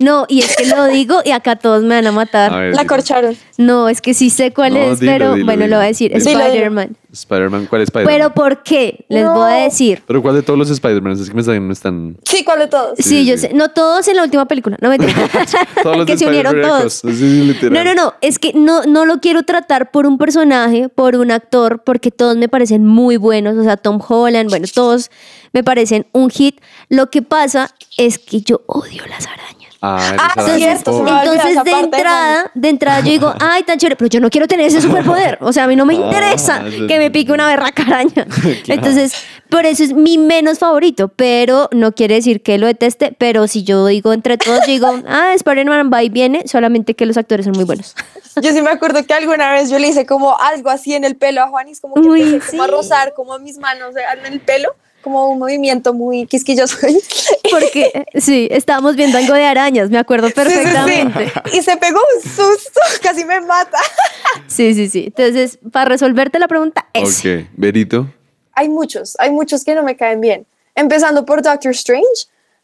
No, 0.00 0.24
y 0.28 0.40
es 0.40 0.56
que 0.56 0.64
lo 0.66 0.86
digo 0.86 1.20
y 1.26 1.30
acá 1.30 1.56
todos 1.56 1.82
me 1.82 1.94
van 1.94 2.06
a 2.06 2.12
matar. 2.12 2.52
A 2.52 2.56
ver, 2.58 2.74
La 2.74 2.82
dilo. 2.82 2.88
corcharon. 2.94 3.36
No, 3.58 3.88
es 3.90 4.00
que 4.00 4.14
sí 4.14 4.30
sé 4.30 4.50
cuál 4.52 4.72
No, 4.72 4.80
es, 4.80 4.98
dilo, 4.98 5.12
pero 5.12 5.34
dilo, 5.34 5.44
bueno, 5.44 5.64
dilo. 5.64 5.74
lo 5.74 5.76
voy 5.76 5.84
a 5.84 5.88
decir. 5.88 6.10
Dilo. 6.12 6.40
Spider-Man. 6.40 6.96
Spider-Man, 7.12 7.66
¿cuál 7.68 7.82
es 7.82 7.88
Spider-Man? 7.88 8.14
Pero 8.14 8.34
¿por 8.34 8.62
qué? 8.62 9.04
Les 9.10 9.24
No. 9.24 9.34
voy 9.34 9.50
a 9.52 9.56
decir. 9.64 10.02
Pero 10.06 10.22
¿cuál 10.22 10.36
de 10.36 10.42
todos 10.42 10.58
los 10.58 10.70
Spider-Man? 10.70 11.12
Es 11.20 11.28
que 11.28 11.34
me 11.34 11.40
están, 11.42 11.66
no 11.66 11.72
están... 11.74 12.16
Sí, 12.24 12.42
¿cuál 12.44 12.60
de 12.60 12.68
todos? 12.68 12.92
Sí, 12.96 13.02
Sí, 13.02 13.26
yo 13.26 13.34
sí. 13.36 13.48
sé. 13.48 13.52
No 13.52 13.68
todos 13.68 14.08
en 14.08 14.16
la 14.16 14.22
última 14.22 14.46
película. 14.46 14.78
No 14.80 14.88
me 14.88 14.96
Todos 15.82 15.96
los 15.98 16.06
que 16.06 16.16
se 16.16 16.26
unieron 16.26 16.54
Spider-Man 16.54 16.78
todos. 16.80 16.94
Sí, 16.94 17.12
sí, 17.14 17.42
literal. 17.42 17.72
No, 17.84 17.84
no, 17.84 18.02
no. 18.02 18.14
Es 18.22 18.38
que 18.38 18.52
no, 18.54 18.84
no 18.84 19.04
lo 19.04 19.20
quiero 19.20 19.42
tratar 19.42 19.90
por 19.90 20.06
un 20.06 20.16
personaje, 20.16 20.88
por 20.88 21.16
un 21.16 21.30
actor, 21.30 21.82
porque 21.84 22.10
todos 22.10 22.38
me 22.38 22.48
parecen 22.48 22.86
muy 22.86 23.18
buenos. 23.18 23.58
O 23.58 23.64
sea, 23.64 23.76
Tom 23.76 24.00
Holland, 24.06 24.48
bueno, 24.48 24.66
todos 24.72 25.10
me 25.52 25.62
parecen 25.62 26.06
un 26.12 26.30
hit. 26.30 26.58
Lo 26.88 27.10
que 27.10 27.20
pasa 27.20 27.74
es 27.98 28.18
que 28.18 28.40
yo 28.40 28.62
odio 28.66 29.04
las 29.06 29.26
arañas. 29.26 29.59
Ah, 29.82 30.32
Ah, 30.36 30.44
cierto, 30.56 31.06
Entonces, 31.08 31.64
de 31.64 31.70
entrada, 31.70 32.50
de 32.54 32.68
entrada 32.68 33.00
yo 33.00 33.10
digo, 33.10 33.34
ay, 33.40 33.62
tan 33.62 33.78
chévere, 33.78 33.96
pero 33.96 34.08
yo 34.08 34.20
no 34.20 34.28
quiero 34.28 34.46
tener 34.46 34.66
ese 34.66 34.80
superpoder. 34.80 35.38
O 35.40 35.52
sea, 35.52 35.64
a 35.64 35.66
mí 35.66 35.76
no 35.76 35.86
me 35.86 35.94
Ah, 35.94 35.96
interesa 35.96 36.62
que 36.86 36.98
me 36.98 37.10
pique 37.10 37.32
una 37.32 37.46
berraca 37.46 37.82
araña. 37.84 38.26
Entonces, 38.68 39.14
por 39.48 39.64
eso 39.64 39.82
es 39.82 39.92
mi 39.94 40.18
menos 40.18 40.58
favorito, 40.58 41.08
pero 41.08 41.68
no 41.72 41.92
quiere 41.92 42.16
decir 42.16 42.42
que 42.42 42.58
lo 42.58 42.66
deteste, 42.66 43.14
pero 43.16 43.48
si 43.48 43.62
yo 43.64 43.86
digo 43.86 44.12
entre 44.12 44.36
todos, 44.36 44.60
yo 44.66 44.72
digo, 44.72 45.00
ah, 45.08 45.32
Spider-Man 45.34 45.90
va 45.92 46.02
y 46.02 46.08
viene, 46.10 46.46
solamente 46.46 46.94
que 46.94 47.06
los 47.06 47.16
actores 47.16 47.46
son 47.46 47.54
muy 47.56 47.64
buenos. 47.64 47.94
Yo 48.42 48.52
sí 48.52 48.60
me 48.62 48.70
acuerdo 48.70 49.04
que 49.06 49.14
alguna 49.14 49.52
vez 49.52 49.70
yo 49.70 49.78
le 49.78 49.88
hice 49.88 50.06
como 50.06 50.38
algo 50.38 50.70
así 50.70 50.94
en 50.94 51.04
el 51.04 51.16
pelo 51.16 51.42
a 51.42 51.48
Juanis, 51.48 51.80
como 51.80 51.94
que 51.94 52.00
Uy, 52.00 52.40
como 52.50 52.62
a 52.62 52.66
rozar 52.66 53.12
como 53.14 53.38
mis 53.38 53.58
manos 53.58 53.94
en 53.96 54.32
el 54.32 54.40
pelo, 54.40 54.74
como 55.02 55.28
un 55.28 55.38
movimiento 55.38 55.92
muy 55.94 56.26
quisquilloso. 56.26 56.76
Porque, 57.50 58.06
sí, 58.16 58.48
estábamos 58.50 58.96
viendo 58.96 59.18
algo 59.18 59.34
de 59.34 59.44
arañas, 59.44 59.90
me 59.90 59.98
acuerdo 59.98 60.28
Sí, 60.28 60.34
sí, 60.34 60.40
sí. 60.40 60.54
perfectamente. 60.54 61.32
Y 61.52 61.62
se 61.62 61.76
pegó 61.76 61.98
un 62.16 62.22
susto, 62.30 62.80
casi 63.02 63.24
me 63.24 63.40
mata. 63.40 63.78
Sí, 64.46 64.74
sí, 64.74 64.88
sí. 64.88 65.04
Entonces, 65.06 65.58
para 65.72 65.86
resolverte 65.86 66.38
la 66.38 66.48
pregunta, 66.48 66.86
es... 66.92 67.18
Ok, 67.20 67.46
Berito. 67.56 68.06
Hay 68.54 68.68
muchos, 68.68 69.16
hay 69.18 69.30
muchos 69.30 69.64
que 69.64 69.74
no 69.74 69.82
me 69.82 69.96
caen 69.96 70.20
bien. 70.20 70.46
Empezando 70.74 71.24
por 71.24 71.42
Doctor 71.42 71.72
Strange, 71.72 72.04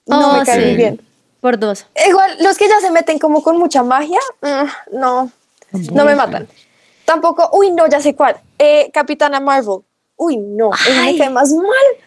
no 0.06 0.30
Oh, 0.34 0.38
me 0.38 0.44
caen 0.44 0.70
sí. 0.70 0.76
bien. 0.76 1.00
Por 1.40 1.58
dos. 1.58 1.86
Igual, 2.08 2.36
los 2.40 2.56
que 2.58 2.68
ya 2.68 2.80
se 2.80 2.90
meten 2.90 3.18
como 3.18 3.42
con 3.42 3.58
mucha 3.58 3.82
magia, 3.82 4.18
mm, 4.42 4.96
no, 4.98 5.30
no 5.92 6.04
me 6.04 6.14
matan. 6.14 6.48
Tampoco, 7.04 7.48
uy, 7.52 7.70
no, 7.70 7.86
ya 7.88 8.00
sé 8.00 8.14
cuál. 8.16 8.36
Eh, 8.58 8.90
Capitana 8.92 9.38
Marvel. 9.38 9.78
Uy, 10.16 10.38
no, 10.38 10.70
esa 10.72 11.04
me 11.04 11.18
cae 11.18 11.30
más 11.30 11.52
mal. 11.52 11.66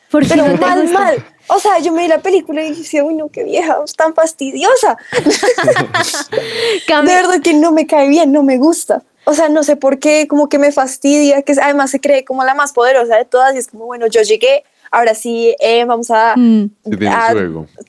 ¿Por 0.09 0.27
pero 0.27 0.47
no 0.47 0.57
mal, 0.57 0.87
mal. 0.89 1.25
O 1.47 1.59
sea, 1.59 1.79
yo 1.79 1.91
me 1.91 2.03
vi 2.03 2.07
la 2.07 2.19
película 2.19 2.63
y 2.63 2.73
dije, 2.73 3.03
uy, 3.03 3.13
no, 3.13 3.29
qué 3.29 3.43
vieja, 3.43 3.77
tan 3.95 4.15
fastidiosa. 4.15 4.97
De 6.87 7.03
verdad 7.03 7.41
que 7.43 7.53
no 7.53 7.71
me 7.71 7.85
cae 7.85 8.07
bien, 8.07 8.31
no 8.31 8.41
me 8.41 8.57
gusta. 8.57 9.03
O 9.25 9.33
sea, 9.35 9.49
no 9.49 9.63
sé 9.63 9.75
por 9.75 9.99
qué, 9.99 10.27
como 10.27 10.49
que 10.49 10.57
me 10.57 10.71
fastidia, 10.71 11.43
que 11.43 11.53
además 11.61 11.91
se 11.91 11.99
cree 11.99 12.25
como 12.25 12.43
la 12.43 12.55
más 12.55 12.73
poderosa 12.73 13.15
de 13.15 13.25
todas 13.25 13.53
y 13.53 13.59
es 13.59 13.67
como, 13.67 13.85
bueno, 13.85 14.07
yo 14.07 14.21
llegué, 14.23 14.63
ahora 14.89 15.13
sí, 15.13 15.55
eh, 15.59 15.85
vamos 15.85 16.09
a... 16.09 16.35
Mm. 16.35 16.71
A-. 17.07 17.33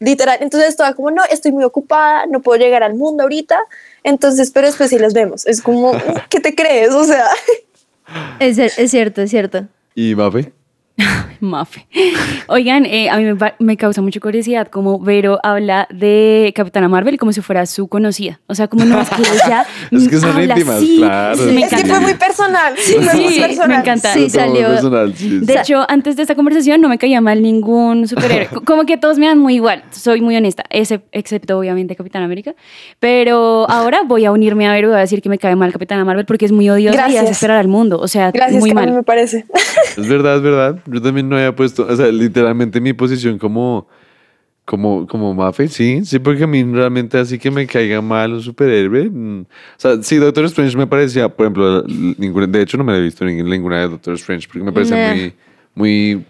Literal, 0.01 0.39
entonces 0.41 0.69
estaba 0.69 0.93
como, 0.93 1.11
no, 1.11 1.25
estoy 1.25 1.53
muy 1.53 1.65
ocupada, 1.65 2.27
no 2.27 2.41
puedo 2.41 2.59
llegar 2.59 2.83
al 2.83 2.95
mundo 2.95 3.23
ahorita, 3.23 3.59
entonces, 4.03 4.51
pero 4.51 4.67
después 4.67 4.91
sí 4.91 4.99
las 4.99 5.15
vemos. 5.15 5.47
Es 5.47 5.63
como, 5.63 5.93
¿qué 6.29 6.41
te 6.41 6.55
crees? 6.55 6.91
O 6.91 7.05
sea, 7.05 7.27
Es, 8.39 8.59
es 8.59 8.91
cierto, 8.91 9.23
es 9.23 9.31
cierto. 9.31 9.67
¿Y 10.01 10.15
Mafe? 10.15 10.53
Mafe. 11.41 11.87
Oigan, 12.49 12.85
eh, 12.85 13.09
a 13.09 13.17
mí 13.17 13.25
me, 13.25 13.37
me 13.59 13.77
causa 13.79 14.03
mucha 14.03 14.21
curiosidad 14.21 14.69
como 14.69 14.99
Vero 15.01 15.39
habla 15.43 15.89
de 15.91 16.53
Capitana 16.55 16.87
Marvel 16.89 17.17
como 17.19 17.33
si 17.33 17.41
fuera 17.41 17.65
su 17.65 17.89
conocida. 17.89 18.39
O 18.47 18.55
sea, 18.55 18.69
como 18.69 18.85
no 18.85 19.01
es 19.01 19.09
que 19.09 19.23
ella 19.23 19.65
Es 19.91 20.09
que 20.09 20.19
son 20.19 20.33
habla 20.33 20.53
íntimas, 20.55 20.77
así. 20.77 20.97
claro. 20.99 21.39
Me 21.47 21.61
es 21.63 21.71
que 21.71 21.87
fue 21.87 22.01
muy 22.01 22.15
personal. 22.15 22.75
Sí, 22.77 22.95
fue 23.01 23.15
muy 23.15 23.33
sí, 23.33 23.41
personal. 23.41 23.69
me 23.71 23.77
encanta. 23.77 24.13
Sí, 24.13 24.29
salió- 24.29 24.69
personal, 24.69 25.15
sí, 25.17 25.31
sí. 25.41 25.47
De 25.47 25.55
hecho, 25.55 25.87
antes 25.89 26.17
de 26.17 26.23
esta 26.23 26.35
conversación 26.35 26.83
no 26.83 26.91
me 26.91 26.99
caía 26.99 27.23
mal 27.23 27.41
ningún 27.43 28.07
superhéroe. 28.07 28.49
Co- 28.53 28.61
Como 28.63 28.85
que 28.85 28.99
todos 28.99 29.19
me 29.19 29.27
dan 29.27 29.39
muy 29.39 29.55
igual, 29.55 29.83
soy 29.93 30.21
muy 30.21 30.37
honesta, 30.37 30.65
ese- 30.69 31.01
excepto 31.13 31.59
obviamente 31.59 31.97
Capitán 31.97 32.23
América. 32.23 32.55
Pero 32.99 33.69
ahora 33.71 34.03
voy 34.05 34.27
a 34.27 34.33
unirme 34.33 34.69
a 34.69 34.73
Vero 34.73 34.89
y 34.89 34.91
voy 34.91 34.99
a 34.99 35.01
decir 35.01 35.23
que 35.23 35.31
me 35.31 35.39
cae 35.39 35.57
mal 35.57 35.73
Capitana 35.73 36.05
Marvel 36.05 36.27
porque 36.27 36.45
es 36.45 36.53
muy 36.53 36.69
odiosa 36.69 36.95
y 36.95 36.99
Gracias. 36.99 37.23
hace 37.23 37.33
esperar 37.33 37.57
al 37.57 37.69
mundo. 37.69 37.99
O 37.99 38.09
sea, 38.09 38.31
Gracias, 38.31 38.61
muy 38.61 38.71
que 38.73 38.79
a 38.79 38.81
mí 38.83 38.87
mal. 38.89 38.97
me 38.97 39.03
parece. 39.03 39.47
Es 39.97 40.09
verdad, 40.09 40.37
es 40.37 40.43
verdad. 40.43 40.83
Yo 40.87 41.01
también 41.03 41.29
no 41.29 41.37
había 41.37 41.55
puesto, 41.55 41.87
o 41.89 41.97
sea, 41.97 42.07
literalmente 42.11 42.81
mi 42.81 42.93
posición 42.93 43.39
como, 43.39 43.89
como, 44.65 45.07
como 45.07 45.35
Mafe, 45.35 45.69
sí, 45.69 46.05
sí, 46.05 46.19
porque 46.19 46.45
a 46.45 46.47
mí 46.47 46.63
realmente 46.63 47.19
así 47.19 47.39
que 47.39 47.51
me 47.51 47.67
caiga 47.67 48.01
mal 48.01 48.33
un 48.35 48.43
superhéroe. 48.43 49.11
mm, 49.11 49.41
O 49.43 49.47
sea, 49.77 50.03
sí, 50.03 50.17
Doctor 50.17 50.45
Strange 50.47 50.77
me 50.77 50.87
parecía, 50.87 51.29
por 51.29 51.47
ejemplo, 51.47 51.85
ninguna, 51.87 52.47
de 52.47 52.63
hecho 52.63 52.77
no 52.77 52.85
me 52.85 52.93
la 52.93 52.99
he 52.99 53.03
visto 53.03 53.25
ninguna, 53.25 53.81
de 53.81 53.89
Doctor 53.89 54.15
Strange 54.15 54.47
porque 54.49 54.65
me 54.65 54.73
parece 54.73 54.95
Nah. 54.97 55.15
muy, 55.15 55.35
muy. 55.75 56.25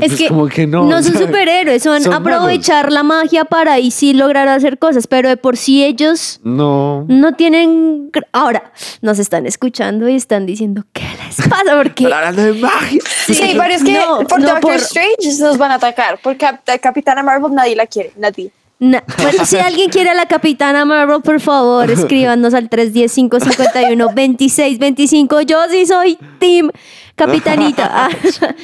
Es 0.00 0.08
pues, 0.08 0.18
que, 0.18 0.28
como 0.28 0.48
que 0.48 0.66
no. 0.66 0.84
no 0.84 1.02
son 1.02 1.12
¿sabes? 1.12 1.26
superhéroes, 1.26 1.82
son, 1.82 2.02
Son 2.02 2.14
aprovechar 2.14 2.90
la 2.90 3.02
magia 3.02 3.44
para 3.44 3.74
ahí 3.74 3.90
sí 3.90 4.14
lograr 4.14 4.48
hacer 4.48 4.78
cosas, 4.78 5.06
pero 5.06 5.28
de 5.28 5.36
por 5.36 5.56
sí 5.56 5.84
ellos 5.84 6.40
No. 6.44 7.04
no 7.08 7.34
tienen... 7.34 8.10
Ahora, 8.32 8.72
nos 9.02 9.18
están 9.18 9.46
escuchando 9.46 10.08
y 10.08 10.16
están 10.16 10.46
diciendo, 10.46 10.84
¿qué 10.92 11.04
les 11.26 11.36
pasa? 11.48 11.76
Porque... 11.76 12.04
Pero 12.04 12.14
hablando 12.16 12.42
de 12.42 12.52
magia. 12.54 13.00
Sí, 13.26 13.42
hay 13.42 13.56
varios 13.56 13.82
que 13.82 13.92
no, 13.92 14.20
por 14.26 14.40
no, 14.40 14.46
Doctor 14.48 14.60
por- 14.60 14.74
Strange 14.80 15.38
nos 15.40 15.58
van 15.58 15.72
a 15.72 15.74
atacar. 15.74 16.18
Por 16.22 16.36
Cap- 16.36 16.60
Capitana 16.80 17.22
Marvel 17.22 17.54
nadie 17.54 17.76
la 17.76 17.86
quiere, 17.86 18.12
nadie. 18.16 18.50
Na- 18.78 19.04
bueno, 19.22 19.44
si 19.44 19.56
alguien 19.58 19.90
quiere 19.90 20.10
a 20.10 20.14
la 20.14 20.26
Capitana 20.26 20.84
Marvel, 20.84 21.22
por 21.22 21.40
favor, 21.40 21.90
escríbanos 21.90 22.52
al 22.54 22.68
310-551-2625. 22.68 25.42
Yo 25.46 25.58
sí 25.70 25.86
soy 25.86 26.18
Team 26.38 26.70
Capitanita. 27.16 27.90
Ah, 27.94 28.08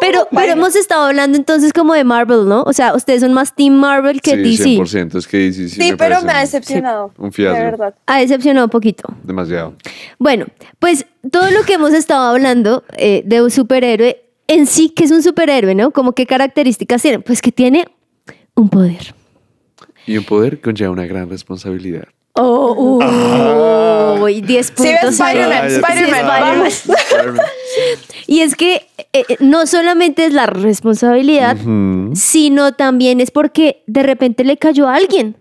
pero, 0.00 0.26
pero 0.30 0.52
hemos 0.52 0.74
estado 0.76 1.06
hablando 1.06 1.36
entonces 1.38 1.72
como 1.72 1.94
de 1.94 2.04
Marvel, 2.04 2.48
¿no? 2.48 2.62
O 2.62 2.72
sea, 2.72 2.94
ustedes 2.94 3.20
son 3.20 3.32
más 3.32 3.54
Team 3.54 3.74
Marvel 3.74 4.20
que 4.20 4.32
Sí, 4.32 4.36
DC. 4.36 4.64
100%. 4.78 5.18
Es 5.18 5.26
que 5.26 5.38
DC 5.38 5.68
sí, 5.68 5.68
Sí, 5.68 5.90
me 5.92 5.96
pero 5.96 6.20
me 6.22 6.32
ha 6.32 6.40
decepcionado. 6.40 7.12
un 7.18 7.32
fiasco. 7.32 7.56
De 7.58 7.64
verdad. 7.64 7.94
Ha 8.06 8.18
decepcionado 8.20 8.66
un 8.66 8.70
poquito. 8.70 9.04
Demasiado. 9.22 9.74
Bueno, 10.18 10.46
pues 10.78 11.06
todo 11.30 11.50
lo 11.50 11.62
que 11.62 11.74
hemos 11.74 11.92
estado 11.92 12.24
hablando 12.30 12.84
eh, 12.96 13.22
de 13.24 13.42
un 13.42 13.50
superhéroe, 13.50 14.20
en 14.46 14.66
sí, 14.66 14.90
que 14.90 15.04
es 15.04 15.10
un 15.10 15.22
superhéroe, 15.22 15.74
¿no? 15.74 15.90
Como 15.90 16.12
qué 16.12 16.26
características 16.26 17.00
tiene. 17.02 17.20
Pues 17.20 17.40
que 17.40 17.52
tiene 17.52 17.86
un 18.54 18.68
poder. 18.68 19.14
Y 20.06 20.18
un 20.18 20.24
poder 20.24 20.60
conlleva 20.60 20.90
una 20.90 21.06
gran 21.06 21.30
responsabilidad. 21.30 22.04
Oh, 22.36 24.18
uy, 24.20 24.40
10 24.40 24.66
Sí, 24.66 24.72
puntos. 24.72 24.92
ves 25.02 25.20
Spider-Man, 25.20 25.66
Spider-Man, 25.66 26.70
Sí. 26.70 26.90
Spider-Man. 26.92 27.46
Y 28.26 28.40
es 28.40 28.56
que 28.56 28.86
eh, 28.98 29.24
eh, 29.28 29.36
no 29.40 29.66
solamente 29.66 30.26
es 30.26 30.32
la 30.32 30.46
responsabilidad, 30.46 31.56
Ujú. 31.60 32.10
sino 32.16 32.72
también 32.72 33.20
es 33.20 33.30
porque 33.30 33.82
de 33.86 34.02
repente 34.02 34.42
le 34.44 34.56
cayó 34.56 34.88
a 34.88 34.96
alguien, 34.96 35.36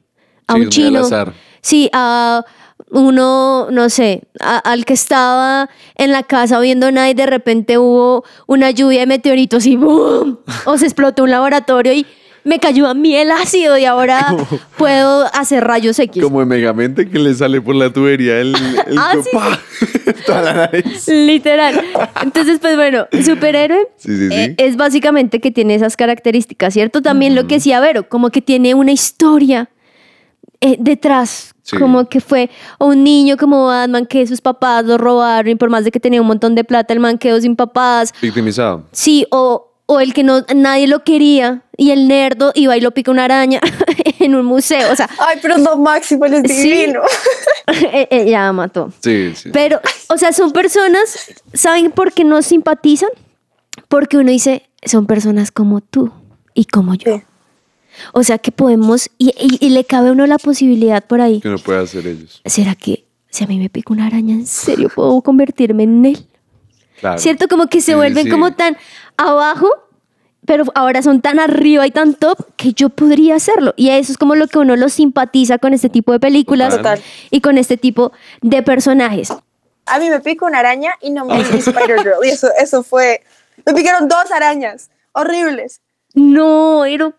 a 0.47 0.53
Sí, 0.53 0.59
un 0.59 0.63
al 0.65 0.69
chino. 0.69 0.99
azar. 0.99 1.33
Sí, 1.61 1.89
a 1.93 2.45
uno, 2.91 3.69
no 3.71 3.89
sé, 3.89 4.21
a- 4.39 4.59
al 4.59 4.85
que 4.85 4.93
estaba 4.93 5.69
en 5.95 6.11
la 6.11 6.21
casa 6.21 6.59
viendo 6.59 6.91
nada 6.91 7.09
y 7.09 7.15
de 7.15 7.25
repente 7.25 7.79
hubo 7.79 8.23
una 8.45 8.69
lluvia 8.69 8.99
de 8.99 9.07
meteoritos 9.07 9.65
y 9.65 9.77
¡boom! 9.77 10.37
O 10.65 10.77
se 10.77 10.85
explotó 10.85 11.23
un 11.23 11.31
laboratorio 11.31 11.91
y 11.93 12.05
me 12.43 12.59
cayó 12.59 12.87
a 12.87 12.93
mí 12.93 13.15
el 13.15 13.31
ácido 13.31 13.77
y 13.77 13.85
ahora 13.85 14.35
puedo 14.77 15.25
hacer 15.33 15.63
rayos 15.63 15.97
X. 15.99 16.21
Como 16.23 16.41
en 16.41 16.47
Megamente 16.47 17.09
que 17.09 17.19
le 17.19 17.33
sale 17.33 17.61
por 17.61 17.75
la 17.75 17.91
tubería 17.91 18.39
el, 18.39 18.53
el 18.87 18.97
Ah, 18.97 19.13
sí, 19.23 19.29
¡pah! 19.31 19.59
toda 20.25 20.41
la 20.41 20.53
nariz. 20.53 21.07
Literal. 21.07 21.81
Entonces, 22.21 22.59
pues 22.59 22.75
bueno, 22.75 23.07
superhéroe 23.23 23.87
Sí, 23.97 24.27
eh, 24.31 24.55
es 24.57 24.75
básicamente 24.77 25.39
que 25.39 25.51
tiene 25.51 25.75
esas 25.75 25.95
características, 25.97 26.73
¿cierto? 26.73 27.01
También 27.01 27.35
lo 27.35 27.47
que 27.47 27.55
decía 27.55 27.79
Vero, 27.79 28.07
como 28.09 28.29
que 28.29 28.41
tiene 28.41 28.73
una 28.73 28.91
historia 28.91 29.69
eh, 30.61 30.77
detrás, 30.79 31.49
Sí. 31.63 31.77
como 31.77 32.09
que 32.09 32.19
fue 32.19 32.49
un 32.79 33.03
niño 33.05 33.37
como 33.37 33.67
Batman 33.67 34.05
que 34.05 34.27
sus 34.27 34.41
papás 34.41 34.83
lo 34.83 34.97
robaron 34.97 35.49
y 35.51 35.55
por 35.55 35.69
más 35.69 35.85
de 35.85 35.91
que 35.91 35.99
tenía 36.01 36.19
un 36.19 36.27
montón 36.27 36.55
de 36.55 36.65
plata, 36.65 36.93
el 36.93 36.99
man 36.99 37.17
quedó 37.17 37.39
sin 37.39 37.55
papás. 37.55 38.13
Victimizado. 38.21 38.85
Sí, 38.91 39.25
o, 39.31 39.72
o 39.85 39.99
el 39.99 40.13
que 40.13 40.23
no 40.23 40.45
nadie 40.55 40.87
lo 40.87 41.03
quería 41.03 41.61
y 41.77 41.91
el 41.91 42.07
nerdo 42.07 42.51
iba 42.55 42.77
y 42.77 42.81
lo 42.81 42.91
pica 42.91 43.11
una 43.11 43.25
araña 43.25 43.59
en 44.19 44.35
un 44.35 44.45
museo, 44.45 44.91
o 44.91 44.95
sea, 44.95 45.09
Ay, 45.19 45.39
pero 45.41 45.55
es 45.55 45.61
lo 45.61 45.77
máximo, 45.77 46.25
él 46.25 46.35
es 46.35 46.51
Sí. 46.51 46.69
divino. 46.69 47.01
eh, 47.67 48.07
eh, 48.11 48.29
ya 48.29 48.51
mató. 48.53 48.91
Sí, 49.01 49.33
sí. 49.35 49.49
Pero, 49.51 49.79
o 50.09 50.17
sea, 50.17 50.31
son 50.33 50.51
personas, 50.51 51.33
¿saben 51.53 51.91
por 51.91 52.13
qué 52.13 52.23
no 52.23 52.41
simpatizan? 52.41 53.09
Porque 53.87 54.17
uno 54.17 54.31
dice, 54.31 54.63
son 54.85 55.05
personas 55.05 55.51
como 55.51 55.81
tú 55.81 56.11
y 56.53 56.65
como 56.65 56.95
yo. 56.95 57.15
Sí. 57.17 57.21
O 58.13 58.23
sea, 58.23 58.37
que 58.39 58.51
podemos, 58.51 59.09
y, 59.17 59.29
y- 59.39 59.63
y 59.65 59.69
le 59.69 59.83
cabe 59.83 60.09
a 60.09 60.11
uno 60.13 60.25
la 60.25 60.37
posibilidad 60.39 61.03
por 61.05 61.21
ahí. 61.21 61.41
Que 61.41 61.49
no 61.49 61.57
puede 61.59 61.79
hacer 61.83 62.07
ellos. 62.07 62.41
¿Será 62.45 62.73
que 62.75 63.05
si 63.29 63.43
a 63.43 63.47
mí 63.47 63.59
me 63.59 63.69
pica 63.69 63.93
una 63.93 64.07
araña, 64.07 64.33
en 64.35 64.47
serio 64.47 64.89
puedo 64.93 65.21
convertirme 65.21 65.83
en 65.83 66.05
él? 66.05 66.27
Claro. 67.03 67.17
¿Cierto? 67.19 67.49
Como 67.49 67.67
que 67.67 67.81
se 67.81 67.91
Sí, 67.91 67.95
vuelven 67.95 68.23
sí. 68.23 68.29
como 68.29 68.53
tan 68.53 68.77
abajo, 69.17 69.67
pero 70.45 70.63
ahora 70.73 71.01
son 71.01 71.19
tan 71.21 71.37
arriba 71.37 71.85
y 71.85 71.91
tan 71.91 72.13
top 72.15 72.37
que 72.55 72.71
yo 72.71 72.87
podría 72.89 73.35
hacerlo. 73.35 73.73
Y 73.75 73.89
eso 73.89 74.13
es 74.13 74.17
como 74.17 74.35
lo 74.35 74.47
que 74.47 74.57
uno 74.57 74.77
lo 74.77 74.87
simpatiza 74.87 75.57
con 75.57 75.73
este 75.73 75.89
tipo 75.89 76.13
de 76.13 76.19
películas 76.21 76.77
Total. 76.77 77.01
y 77.29 77.41
con 77.41 77.57
este 77.57 77.75
tipo 77.75 78.13
de 78.41 78.63
personajes. 78.63 79.33
A 79.85 79.99
mí 79.99 80.09
me 80.09 80.21
pica 80.21 80.45
una 80.45 80.59
araña 80.59 80.91
y 81.01 81.09
no 81.09 81.25
me 81.25 81.39
Spider-Girl. 81.41 82.23
Y 82.23 82.29
eso, 82.29 82.47
eso 82.57 82.83
fue... 82.83 83.21
Me 83.65 83.73
picaron 83.73 84.07
dos 84.07 84.31
arañas. 84.31 84.89
Horribles. 85.11 85.81
No, 86.13 86.83
pero... 86.85 87.13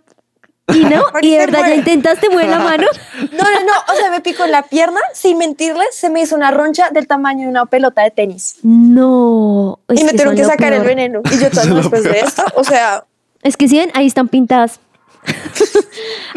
Y 0.72 0.84
no, 0.84 1.04
y 1.22 1.32
de 1.32 1.38
verdad 1.38 1.60
ya 1.66 1.74
intentaste 1.74 2.28
mover 2.28 2.48
la 2.48 2.58
mano. 2.58 2.86
No, 3.32 3.42
no, 3.42 3.60
no. 3.64 3.92
O 3.92 3.96
sea, 3.96 4.10
me 4.10 4.20
picó 4.20 4.44
en 4.44 4.52
la 4.52 4.62
pierna. 4.62 5.00
Sin 5.12 5.38
mentirles, 5.38 5.88
se 5.92 6.10
me 6.10 6.22
hizo 6.22 6.36
una 6.36 6.50
roncha 6.50 6.90
del 6.90 7.06
tamaño 7.06 7.42
de 7.42 7.48
una 7.48 7.66
pelota 7.66 8.02
de 8.02 8.10
tenis. 8.10 8.56
No. 8.62 9.80
y 9.92 10.04
me 10.04 10.12
tuvieron 10.12 10.36
que 10.36 10.44
sacar 10.44 10.72
el 10.72 10.82
veneno. 10.82 11.20
Y 11.32 11.38
yo 11.38 11.50
todo 11.50 11.74
después 11.74 12.04
de 12.04 12.20
esto, 12.20 12.44
o 12.54 12.64
sea... 12.64 13.04
Es 13.42 13.56
que 13.56 13.68
si 13.68 13.76
ven, 13.78 13.90
ahí 13.94 14.06
están 14.06 14.28
pintadas. 14.28 14.80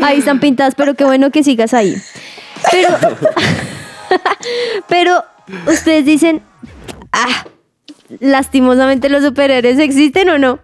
ahí 0.02 0.20
están 0.20 0.40
pintadas, 0.40 0.76
pero 0.76 0.96
qué 0.96 1.06
bueno 1.06 1.32
que 1.32 1.44
sigas 1.44 1.74
ahí. 1.74 1.96
Pero, 2.72 2.90
pero 4.88 5.24
ustedes 5.68 6.04
dicen, 6.06 6.42
ah, 7.14 7.46
lastimosamente 8.20 9.10
los 9.10 9.24
superhéroes 9.24 9.80
existen 9.80 10.30
o 10.30 10.38
no. 10.38 10.60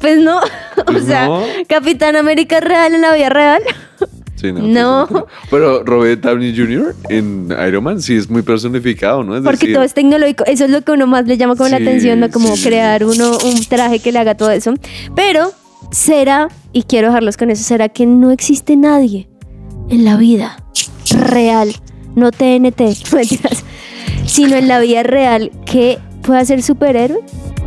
Pues 0.00 0.18
no, 0.18 0.38
o 0.76 0.84
Pues 0.86 1.04
sea, 1.04 1.26
no. 1.26 1.42
Capitán 1.68 2.16
América 2.16 2.60
real 2.60 2.94
en 2.94 3.00
la 3.02 3.14
vida 3.14 3.28
real. 3.28 3.62
Sí, 4.36 4.52
no. 4.52 4.60
No. 4.62 5.06
pues, 5.10 5.24
Pero 5.50 5.82
Robert 5.84 6.20
Downey 6.22 6.56
Jr. 6.56 6.94
en 7.08 7.48
Iron 7.66 7.82
Man 7.84 8.00
sí 8.00 8.16
es 8.16 8.30
muy 8.30 8.42
personificado, 8.42 9.24
¿no? 9.24 9.36
Es 9.36 9.42
Porque 9.42 9.58
decir, 9.66 9.74
todo 9.74 9.82
es 9.84 9.94
tecnológico. 9.94 10.44
Eso 10.46 10.64
es 10.66 10.70
lo 10.70 10.82
que 10.82 10.92
uno 10.92 11.06
más 11.08 11.26
le 11.26 11.36
llama 11.36 11.56
como 11.56 11.68
la 11.68 11.76
atención, 11.78 12.20
¿no? 12.20 12.30
Como 12.30 12.54
sí. 12.56 12.62
crear 12.68 13.04
uno 13.04 13.36
un 13.44 13.64
traje 13.64 13.98
que 13.98 14.12
le 14.12 14.20
haga 14.20 14.36
todo 14.36 14.50
eso. 14.52 14.74
Pero 15.16 15.50
será, 15.90 16.48
y 16.72 16.84
quiero 16.84 17.08
dejarlos 17.08 17.36
con 17.36 17.50
eso, 17.50 17.64
será 17.64 17.88
que 17.88 18.06
no 18.06 18.30
existe 18.30 18.76
nadie 18.76 19.28
en 19.88 20.04
la 20.04 20.16
vida 20.16 20.62
real, 21.16 21.74
no 22.14 22.30
TNT, 22.30 22.80
no 22.80 23.16
mentiras, 23.16 23.64
sino 24.26 24.54
en 24.56 24.68
la 24.68 24.78
vida 24.80 25.02
real 25.02 25.50
que 25.64 25.98
pueda 26.22 26.44
ser 26.44 26.62
superhéroe. 26.62 27.20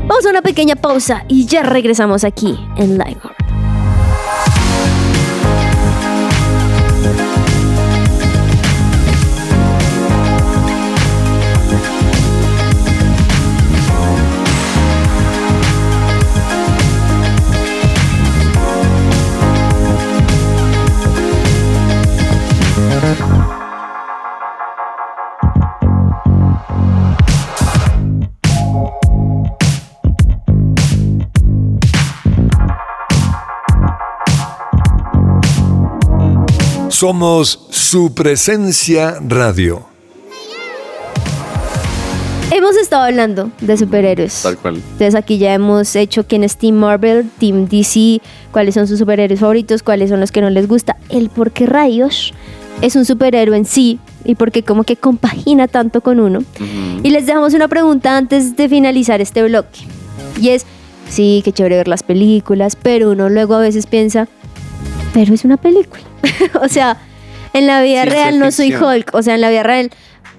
Vamos 0.07 0.25
a 0.25 0.29
una 0.29 0.41
pequeña 0.41 0.75
pausa 0.75 1.23
y 1.27 1.45
ya 1.45 1.63
regresamos 1.63 2.23
aquí 2.23 2.57
en 2.77 2.97
Lionheart. 2.97 3.50
Somos 37.01 37.65
su 37.71 38.13
presencia 38.13 39.17
radio. 39.27 39.87
Hemos 42.51 42.77
estado 42.77 43.05
hablando 43.05 43.49
de 43.59 43.75
superhéroes. 43.75 44.43
Tal 44.43 44.55
cual. 44.59 44.75
Entonces 44.75 45.15
aquí 45.15 45.39
ya 45.39 45.55
hemos 45.55 45.95
hecho 45.95 46.27
quién 46.27 46.43
es 46.43 46.57
Team 46.57 46.75
Marvel, 46.75 47.27
Team 47.39 47.67
DC, 47.67 48.21
cuáles 48.51 48.75
son 48.75 48.85
sus 48.87 48.99
superhéroes 48.99 49.39
favoritos, 49.39 49.81
cuáles 49.81 50.11
son 50.11 50.19
los 50.19 50.31
que 50.31 50.41
no 50.41 50.51
les 50.51 50.67
gusta, 50.67 50.95
el 51.09 51.31
por 51.31 51.49
qué 51.49 51.65
rayos 51.65 52.35
es 52.81 52.95
un 52.95 53.03
superhéroe 53.05 53.57
en 53.57 53.65
sí 53.65 53.97
y 54.23 54.35
por 54.35 54.51
qué 54.51 54.61
como 54.61 54.83
que 54.83 54.95
compagina 54.95 55.67
tanto 55.67 56.01
con 56.01 56.19
uno. 56.19 56.43
Y 57.01 57.09
les 57.09 57.25
dejamos 57.25 57.55
una 57.55 57.67
pregunta 57.67 58.15
antes 58.15 58.55
de 58.55 58.69
finalizar 58.69 59.21
este 59.21 59.41
bloque. 59.41 59.79
Y 60.39 60.49
es, 60.49 60.67
sí, 61.09 61.41
qué 61.43 61.51
chévere 61.51 61.77
ver 61.77 61.87
las 61.87 62.03
películas, 62.03 62.75
pero 62.75 63.09
uno 63.09 63.27
luego 63.27 63.55
a 63.55 63.59
veces 63.59 63.87
piensa, 63.87 64.27
pero 65.13 65.33
es 65.33 65.43
una 65.45 65.57
película. 65.57 66.03
o 66.61 66.67
sea, 66.67 66.97
en 67.53 67.67
la 67.67 67.81
vida 67.81 68.05
real 68.05 68.39
no 68.39 68.51
soy. 68.51 68.73
Hulk. 68.73 69.11
O 69.13 69.21
sea, 69.21 69.35
en 69.35 69.41
la 69.41 69.49
vida 69.49 69.63
real, 69.63 69.89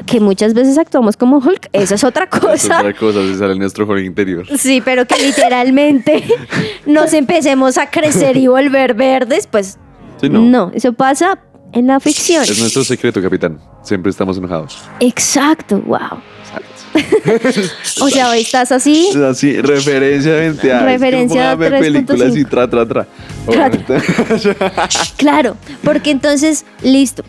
que 0.07 0.21
muchas 0.21 0.55
veces 0.55 0.79
actuamos 0.79 1.17
como 1.17 1.39
Hulk, 1.39 1.69
eso 1.73 1.95
es 1.95 2.05
otra 2.05 2.25
Es 2.33 2.41
cosa. 2.41 2.79
otra 2.81 2.95
cosa, 2.95 3.21
se 3.27 3.39
sale 3.39 3.55
nuestro 3.57 3.87
juego 3.87 4.01
interior. 4.01 4.47
Sí, 4.59 4.81
pero 4.85 5.07
que 5.07 5.17
literalmente 5.23 6.25
nos 6.87 7.13
empecemos 7.13 7.79
a 7.79 7.91
crecer 7.91 8.37
y 8.37 8.47
volver 8.47 8.95
verdes, 8.95 9.47
pues 9.47 9.79
Sí, 10.21 10.29
no. 10.29 10.41
no, 10.41 10.71
eso 10.75 10.93
pasa 10.93 11.39
en 11.73 11.89
la 11.89 11.99
ficción. 11.99 12.45
Es 12.45 12.59
nuestro 12.61 12.85
secreto, 12.85 13.21
capitán. 13.21 13.59
Siempre 13.83 14.11
estamos 14.11 14.39
enojados. 14.39 14.81
Exacto, 15.01 15.81
wow. 15.81 15.99
Exacto. 16.45 16.67
O 18.01 18.09
sea, 18.09 18.31
hoy 18.31 18.41
estás 18.41 18.73
así, 18.73 19.09
Así, 19.29 19.61
referencia 19.61 20.35
20 20.35 20.73
años. 20.73 20.85
Referencia 20.85 21.57
3.5. 21.57 21.81
películas 21.81 22.37
y 22.37 22.45
tra, 22.45 22.69
tra, 22.69 22.87
tra. 22.87 23.07
Claro, 25.17 25.57
porque 25.83 26.11
entonces, 26.11 26.65
listo, 26.83 27.25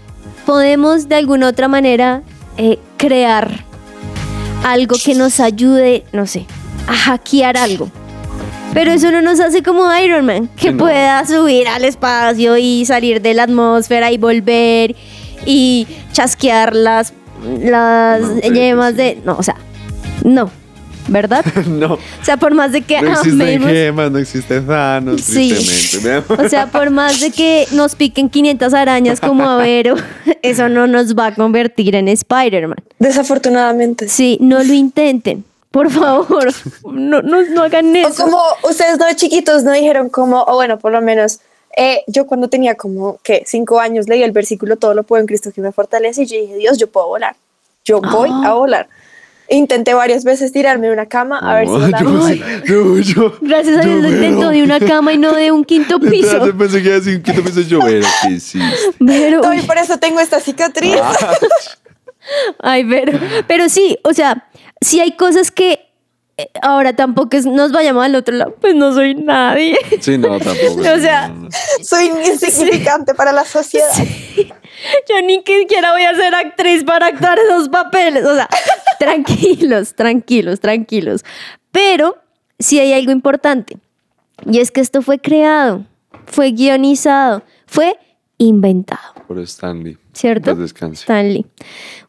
podemos 0.46 1.10
de 1.10 1.16
alguna 1.16 1.48
otra 1.48 1.68
manera 1.68 2.24
eh, 2.58 2.80
crear 2.98 3.66
algo 4.64 4.96
que 5.04 5.16
nos 5.16 5.40
ayude, 5.40 6.04
no 6.12 6.28
sé, 6.28 6.46
a 6.88 6.94
hackear 6.94 7.58
algo. 7.58 7.92
Pero 8.74 8.92
eso 8.92 9.12
no 9.12 9.22
nos 9.22 9.40
hace 9.40 9.62
como 9.62 9.86
Iron 9.98 10.26
Man, 10.26 10.50
que 10.56 10.72
no. 10.72 10.80
pueda 10.80 11.26
subir 11.28 11.68
al 11.68 11.86
espacio 11.86 12.58
y 12.58 12.86
salir 12.86 13.22
de 13.22 13.36
la 13.36 13.44
atmósfera 13.44 14.12
y 14.12 14.18
volver 14.18 14.96
y 15.46 15.86
chasquear 16.12 16.76
las, 16.76 17.14
las 17.62 18.22
No, 18.22 18.36
sí, 18.42 18.50
yemas 18.52 18.92
sí. 18.92 18.98
de... 18.98 19.22
No, 19.26 19.36
o 19.38 19.44
sea, 19.44 19.56
no, 20.24 20.50
¿verdad? 21.08 21.44
no. 21.68 21.94
O 21.94 22.00
sea, 22.22 22.38
por 22.38 22.54
más 22.54 22.72
de 22.72 22.82
que 22.82 23.02
No 23.02 23.12
existen 23.12 23.42
amemos... 23.42 23.70
gemas, 23.70 24.12
no 24.12 24.18
existen 24.20 24.66
Thanos, 24.68 25.22
Sí. 25.22 25.54
O 26.38 26.50
sea, 26.50 26.68
por 26.68 26.90
más 26.90 27.20
de 27.20 27.32
que 27.32 27.68
nos 27.72 27.96
piquen 27.96 28.30
500 28.30 28.74
arañas 28.74 29.20
como 29.20 29.50
a 29.50 29.58
Vero, 29.58 29.96
eso 30.42 30.70
no 30.70 30.88
nos 30.88 31.16
va 31.16 31.28
a 31.28 31.36
convertir 31.36 31.96
en 31.96 32.08
Spider-Man. 32.08 32.78
Desafortunadamente. 33.00 34.08
Sí, 34.10 34.38
no 34.42 34.64
lo 34.64 34.74
intenten. 34.74 35.44
Por 35.72 35.90
favor, 35.90 36.54
no, 36.92 37.24
no, 37.24 37.42
no 37.42 37.64
hagan 37.64 37.88
O 37.96 38.08
eso. 38.08 38.24
como 38.26 38.38
ustedes 38.70 39.00
no 39.00 39.08
de 39.08 39.16
chiquitos 39.16 39.64
no 39.64 39.72
dijeron 39.72 40.08
como, 40.10 40.44
o 40.44 40.54
bueno, 40.54 40.78
por 40.78 40.92
lo 40.92 41.02
menos 41.02 41.40
eh, 41.78 42.04
yo 42.08 42.26
cuando 42.28 42.48
tenía 42.50 42.76
como 42.76 43.18
que 43.24 43.44
cinco 43.46 43.80
años 43.80 44.08
leí 44.08 44.22
el 44.24 44.32
versículo 44.32 44.78
todo 44.78 44.94
lo 44.94 45.04
puedo 45.04 45.22
en 45.22 45.28
Cristo 45.28 45.52
que 45.54 45.62
me 45.62 45.72
fortalece 45.72 46.24
y 46.24 46.26
yo 46.26 46.38
dije, 46.40 46.56
Dios, 46.56 46.78
yo 46.78 46.88
puedo 46.88 47.08
volar. 47.08 47.36
Yo 47.86 48.00
voy 48.02 48.30
Ah. 48.32 48.50
a 48.50 48.54
volar. 48.54 48.88
Intenté 49.50 49.94
varias 49.94 50.24
veces 50.24 50.52
tirarme 50.54 50.88
de 50.88 50.94
una 50.94 51.06
cama 51.08 51.38
a 51.38 51.56
ver 51.56 51.68
si 51.68 51.74
yo, 52.02 52.28
sí, 52.28 52.42
yo, 52.66 52.98
yo, 53.00 53.38
Gracias 53.42 53.78
a 53.78 53.82
Dios 53.82 54.02
lo 54.02 54.10
intentó 54.10 54.50
de 54.50 54.64
una 54.64 54.80
cama 54.80 55.12
y 55.12 55.18
no 55.18 55.34
de 55.36 55.52
un 55.52 55.66
quinto 55.66 56.00
piso. 56.00 56.46
Yo 56.46 56.58
pensé 56.58 56.82
que 56.82 56.88
iba 56.88 56.96
a 56.96 57.00
decir 57.00 57.18
un 57.18 57.24
quinto 57.24 57.44
piso 57.44 57.62
yo, 57.62 57.80
pero 57.80 58.08
que 58.24 58.40
sí. 58.40 58.60
Pero, 59.06 59.42
No, 59.42 59.54
y 59.54 59.62
por 59.64 59.78
eso 59.78 59.98
tengo 59.98 60.20
esta 60.22 60.40
cicatriz. 60.40 60.96
Ah. 61.02 61.34
ay, 62.60 62.86
pero, 62.86 63.20
pero 63.48 63.68
sí, 63.70 63.98
o 64.04 64.14
sea, 64.14 64.48
si 64.80 65.02
hay 65.02 65.16
cosas 65.18 65.52
que 65.52 65.80
ahora 66.62 66.94
tampoco 66.94 67.38
es, 67.38 67.46
nos 67.46 67.72
vayamos 67.72 68.04
al 68.06 68.16
otro 68.16 68.36
lado, 68.36 68.56
pues 68.60 68.76
no 68.76 68.94
soy 68.94 69.16
nadie. 69.16 69.78
Sí, 70.00 70.18
no, 70.18 70.40
tampoco. 70.40 70.80
O 70.82 70.98
sea, 71.00 71.30
no, 71.30 71.44
no. 71.44 71.50
Soy 71.82 72.06
insignificante 72.08 73.14
para 73.14 73.32
la 73.32 73.46
sociedad. 73.46 73.88
Yo 75.10 75.22
ni 75.26 75.36
siquiera 75.46 75.92
voy 75.94 76.04
a 76.04 76.16
ser 76.16 76.34
actriz 76.36 76.84
para 76.84 77.08
actuar 77.08 77.38
esos 77.40 77.70
papeles. 77.70 78.26
O 78.26 78.36
sea, 78.36 78.50
tranquilos, 79.00 79.94
tranquilos, 79.96 80.60
tranquilos. 80.60 81.24
Pero 81.72 82.18
sí 82.60 82.80
hay 82.80 82.94
algo 82.94 83.12
importante. 83.12 83.78
Y 84.46 84.60
es 84.60 84.72
que 84.72 84.82
esto 84.82 85.02
fue 85.02 85.20
creado, 85.20 85.86
fue 86.26 86.52
guionizado, 86.52 87.44
fue 87.66 87.98
inventado. 88.38 89.14
Por 89.28 89.40
Stanley. 89.40 89.98
¿Cierto? 90.12 90.56
Stanley. 90.94 91.46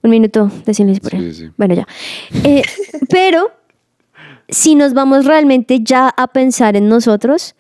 Un 0.03 0.11
minuto 0.11 0.51
de 0.67 0.75
silencio 0.75 1.03
por 1.03 1.13
Sí, 1.13 1.17
él. 1.19 1.35
sí. 1.35 1.51
Bueno, 1.57 1.75
ya. 1.75 1.87
Eh, 2.43 2.63
pero 3.09 3.53
si 4.55 4.75
nos 4.75 4.95
vamos 4.95 5.27
realmente 5.27 5.81
ya 5.83 6.09
a 6.09 6.29
pensar 6.29 6.77
en 6.77 6.89
nosotros, 6.89 7.55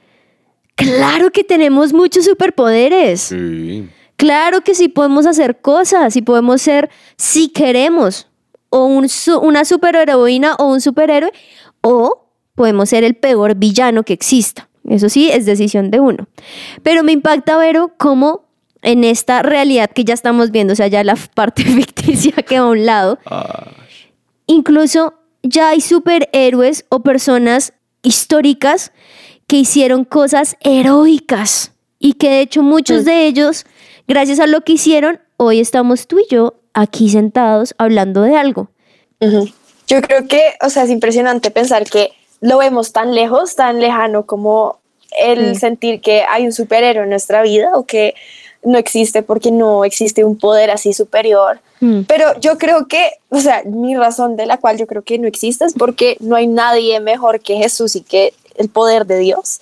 claro 0.76 1.30
que 1.30 1.44
tenemos 1.44 1.92
muchos 1.92 2.24
superpoderes. 2.24 3.20
Sí. 3.20 3.88
Claro 4.16 4.60
que 4.62 4.74
sí 4.74 4.88
podemos 4.88 5.26
hacer 5.26 5.60
cosas 5.60 6.16
y 6.16 6.22
podemos 6.22 6.62
ser, 6.62 6.88
si 7.16 7.48
queremos, 7.48 8.28
o 8.70 8.86
un 8.86 9.08
una 9.42 9.64
superheroína 9.64 10.54
o 10.54 10.66
un 10.66 10.80
superhéroe, 10.80 11.32
o 11.80 12.28
podemos 12.54 12.88
ser 12.88 13.04
el 13.04 13.14
peor 13.14 13.56
villano 13.56 14.04
que 14.04 14.12
exista. 14.12 14.68
Eso 14.88 15.08
sí, 15.08 15.30
es 15.30 15.46
decisión 15.46 15.90
de 15.90 16.00
uno. 16.00 16.28
Pero 16.82 17.02
me 17.02 17.12
impacta 17.12 17.56
ver 17.56 17.80
cómo 17.96 18.44
en 18.82 19.02
esta 19.02 19.42
realidad 19.42 19.90
que 19.90 20.04
ya 20.04 20.14
estamos 20.14 20.50
viendo, 20.50 20.74
o 20.74 20.76
sea, 20.76 20.86
ya 20.86 21.02
la 21.02 21.16
parte 21.34 21.64
ficticia 21.64 22.32
que 22.32 22.56
a 22.56 22.66
un 22.66 22.86
lado, 22.86 23.18
Ah, 23.26 23.70
incluso 24.46 25.14
ya 25.44 25.68
hay 25.68 25.80
superhéroes 25.80 26.86
o 26.88 27.00
personas 27.00 27.74
históricas 28.02 28.92
que 29.46 29.56
hicieron 29.56 30.04
cosas 30.04 30.56
heroicas 30.60 31.72
y 31.98 32.14
que 32.14 32.30
de 32.30 32.40
hecho 32.40 32.62
muchos 32.62 33.04
de 33.04 33.26
ellos, 33.26 33.66
gracias 34.08 34.40
a 34.40 34.46
lo 34.46 34.62
que 34.62 34.72
hicieron, 34.72 35.20
hoy 35.36 35.60
estamos 35.60 36.06
tú 36.06 36.18
y 36.18 36.26
yo 36.28 36.54
aquí 36.72 37.08
sentados 37.08 37.74
hablando 37.78 38.22
de 38.22 38.36
algo. 38.36 38.70
Yo 39.86 40.00
creo 40.00 40.26
que, 40.26 40.54
o 40.62 40.70
sea, 40.70 40.84
es 40.84 40.90
impresionante 40.90 41.50
pensar 41.50 41.84
que 41.84 42.10
lo 42.40 42.58
vemos 42.58 42.92
tan 42.92 43.14
lejos, 43.14 43.54
tan 43.54 43.80
lejano 43.80 44.26
como 44.26 44.80
el 45.18 45.56
sentir 45.56 46.00
que 46.00 46.24
hay 46.28 46.44
un 46.44 46.52
superhéroe 46.52 47.04
en 47.04 47.10
nuestra 47.10 47.42
vida 47.42 47.70
o 47.74 47.86
que 47.86 48.14
no 48.64 48.78
existe 48.78 49.22
porque 49.22 49.50
no 49.50 49.84
existe 49.84 50.24
un 50.24 50.36
poder 50.36 50.70
así 50.70 50.92
superior. 50.92 51.60
Mm. 51.80 52.02
Pero 52.02 52.38
yo 52.40 52.58
creo 52.58 52.86
que, 52.86 53.12
o 53.28 53.40
sea, 53.40 53.62
mi 53.64 53.94
razón 53.96 54.36
de 54.36 54.46
la 54.46 54.58
cual 54.58 54.78
yo 54.78 54.86
creo 54.86 55.02
que 55.02 55.18
no 55.18 55.28
existe 55.28 55.64
es 55.64 55.74
porque 55.74 56.16
no 56.20 56.36
hay 56.36 56.46
nadie 56.46 56.98
mejor 57.00 57.40
que 57.40 57.56
Jesús 57.56 57.96
y 57.96 58.02
que 58.02 58.32
el 58.56 58.68
poder 58.68 59.06
de 59.06 59.18
Dios 59.18 59.60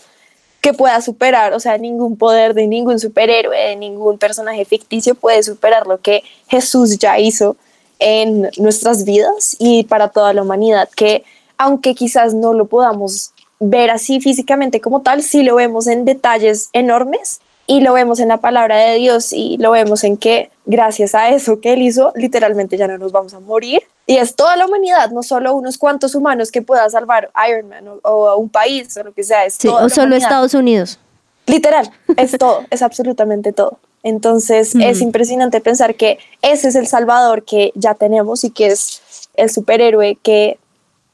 que 0.60 0.72
pueda 0.72 1.00
superar, 1.00 1.54
o 1.54 1.60
sea, 1.60 1.76
ningún 1.76 2.16
poder 2.16 2.54
de 2.54 2.68
ningún 2.68 3.00
superhéroe, 3.00 3.70
de 3.70 3.76
ningún 3.76 4.16
personaje 4.16 4.64
ficticio 4.64 5.16
puede 5.16 5.42
superar 5.42 5.88
lo 5.88 5.98
que 5.98 6.22
Jesús 6.46 6.98
ya 6.98 7.18
hizo 7.18 7.56
en 7.98 8.48
nuestras 8.58 9.04
vidas 9.04 9.56
y 9.58 9.82
para 9.84 10.08
toda 10.08 10.32
la 10.32 10.42
humanidad, 10.42 10.88
que 10.94 11.24
aunque 11.58 11.96
quizás 11.96 12.32
no 12.32 12.52
lo 12.52 12.66
podamos 12.66 13.32
ver 13.58 13.90
así 13.90 14.20
físicamente 14.20 14.80
como 14.80 15.02
tal, 15.02 15.22
sí 15.22 15.42
lo 15.42 15.56
vemos 15.56 15.88
en 15.88 16.04
detalles 16.04 16.70
enormes 16.72 17.40
y 17.66 17.80
lo 17.80 17.92
vemos 17.92 18.20
en 18.20 18.28
la 18.28 18.38
palabra 18.38 18.76
de 18.76 18.96
Dios 18.96 19.32
y 19.32 19.56
lo 19.58 19.70
vemos 19.70 20.04
en 20.04 20.16
que 20.16 20.50
gracias 20.66 21.14
a 21.14 21.28
eso 21.30 21.60
que 21.60 21.72
Él 21.74 21.82
hizo, 21.82 22.12
literalmente 22.16 22.76
ya 22.76 22.88
no 22.88 22.98
nos 22.98 23.12
vamos 23.12 23.34
a 23.34 23.40
morir. 23.40 23.82
Y 24.06 24.16
es 24.16 24.34
toda 24.34 24.56
la 24.56 24.66
humanidad, 24.66 25.10
no 25.10 25.22
solo 25.22 25.54
unos 25.54 25.78
cuantos 25.78 26.14
humanos 26.14 26.50
que 26.50 26.60
pueda 26.62 26.88
salvar 26.90 27.30
Iron 27.48 27.68
Man 27.68 27.86
o, 27.88 28.00
o 28.02 28.28
a 28.28 28.36
un 28.36 28.48
país 28.48 28.96
o 28.96 29.04
lo 29.04 29.12
que 29.12 29.22
sea. 29.22 29.44
Es 29.44 29.54
Sí, 29.54 29.68
toda 29.68 29.84
o 29.84 29.88
solo 29.88 30.06
humanidad. 30.08 30.28
Estados 30.28 30.54
Unidos. 30.54 30.98
Literal, 31.46 31.90
es 32.16 32.32
todo, 32.38 32.64
es 32.70 32.82
absolutamente 32.82 33.52
todo. 33.52 33.78
Entonces 34.02 34.74
es 34.74 34.98
Mm. 35.00 35.04
impresionante 35.04 35.60
pensar 35.60 35.94
que 35.94 36.18
ese 36.42 36.68
es 36.68 36.74
el 36.74 36.88
Salvador 36.88 37.44
que 37.44 37.70
ya 37.76 37.94
tenemos 37.94 38.42
y 38.42 38.50
que 38.50 38.66
es 38.66 39.00
el 39.34 39.48
superhéroe 39.50 40.18
que 40.22 40.58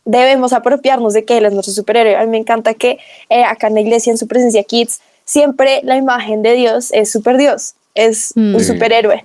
debemos 0.07 0.55
apropiarnos 0.55 1.13
de 1.13 1.27
que 1.27 1.37
él 1.37 1.45
es 1.45 1.53
nuestro 1.53 1.75
superhéroe. 1.75 2.17
A 2.17 2.21
mí 2.25 2.29
me 2.31 2.39
encanta 2.39 2.73
que 2.73 2.99
eh, 3.29 3.45
acá 3.45 3.67
en 3.67 3.75
la 3.75 3.81
iglesia, 3.81 4.11
en 4.11 4.17
su 4.17 4.27
presencia 4.27 4.63
Kids, 4.65 5.01
siempre 5.29 5.81
la 5.85 5.97
imagen 5.97 6.43
de 6.43 6.55
Dios 6.55 6.91
es 6.93 7.13
super 7.13 7.37
Dios, 7.37 7.75
es 7.95 8.33
Mm. 8.35 8.55
un 8.55 8.65
superhéroe. 8.65 9.25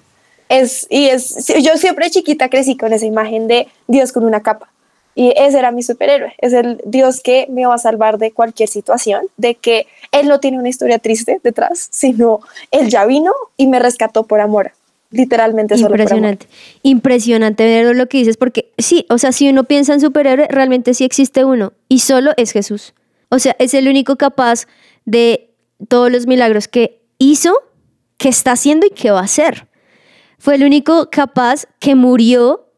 Es, 0.49 0.85
y 0.89 1.07
es, 1.07 1.47
yo 1.61 1.77
siempre 1.77 2.09
chiquita 2.09 2.49
crecí 2.49 2.75
con 2.75 2.91
esa 2.91 3.05
imagen 3.05 3.47
de 3.47 3.67
Dios 3.87 4.11
con 4.11 4.25
una 4.25 4.43
capa. 4.43 4.69
Y 5.15 5.31
ese 5.37 5.59
era 5.59 5.71
mi 5.71 5.81
superhéroe. 5.81 6.33
Es 6.39 6.53
el 6.53 6.81
Dios 6.85 7.21
que 7.21 7.47
me 7.49 7.65
va 7.65 7.75
a 7.75 7.77
salvar 7.77 8.17
de 8.17 8.31
cualquier 8.31 8.67
situación, 8.67 9.21
de 9.37 9.55
que 9.55 9.87
Él 10.11 10.27
no 10.27 10.39
tiene 10.39 10.59
una 10.59 10.67
historia 10.69 10.99
triste 10.99 11.39
detrás, 11.43 11.87
sino 11.91 12.41
Él 12.71 12.89
ya 12.89 13.05
vino 13.05 13.31
y 13.55 13.67
me 13.67 13.79
rescató 13.79 14.23
por 14.23 14.41
amor. 14.41 14.71
Literalmente 15.11 15.75
solo 15.77 15.89
por 15.91 15.95
amor. 15.95 16.01
Impresionante. 16.01 16.47
Impresionante 16.81 17.63
ver 17.63 17.95
lo 17.95 18.07
que 18.07 18.17
dices, 18.17 18.35
porque 18.37 18.71
sí, 18.77 19.05
o 19.09 19.17
sea, 19.19 19.31
si 19.31 19.47
uno 19.49 19.63
piensa 19.63 19.93
en 19.93 20.01
superhéroe, 20.01 20.47
realmente 20.49 20.93
sí 20.93 21.03
existe 21.05 21.45
uno, 21.45 21.71
y 21.87 21.99
solo 21.99 22.33
es 22.35 22.51
Jesús. 22.51 22.93
O 23.29 23.39
sea, 23.39 23.55
es 23.59 23.73
el 23.75 23.87
único 23.87 24.15
capaz 24.17 24.65
de 25.05 25.49
todos 25.87 26.11
los 26.11 26.27
milagros 26.27 26.67
que 26.67 27.05
hizo, 27.17 27.61
que 28.17 28.29
está 28.29 28.53
haciendo 28.53 28.87
y 28.87 28.91
que 28.91 29.11
va 29.11 29.19
a 29.19 29.23
hacer. 29.23 29.67
Fue 30.37 30.55
el 30.55 30.63
único 30.63 31.09
capaz 31.09 31.67
que 31.79 31.95
murió 31.95 32.69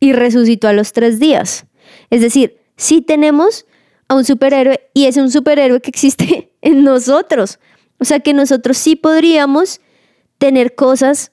y 0.00 0.12
resucitó 0.12 0.68
a 0.68 0.72
los 0.72 0.92
tres 0.92 1.20
días. 1.20 1.66
Es 2.10 2.20
decir, 2.20 2.58
sí 2.76 3.00
tenemos 3.02 3.66
a 4.08 4.14
un 4.14 4.24
superhéroe 4.24 4.80
y 4.94 5.06
es 5.06 5.16
un 5.16 5.30
superhéroe 5.30 5.80
que 5.80 5.90
existe 5.90 6.52
en 6.60 6.84
nosotros. 6.84 7.58
O 7.98 8.04
sea 8.04 8.20
que 8.20 8.34
nosotros 8.34 8.76
sí 8.76 8.96
podríamos 8.96 9.80
tener 10.38 10.74
cosas 10.74 11.30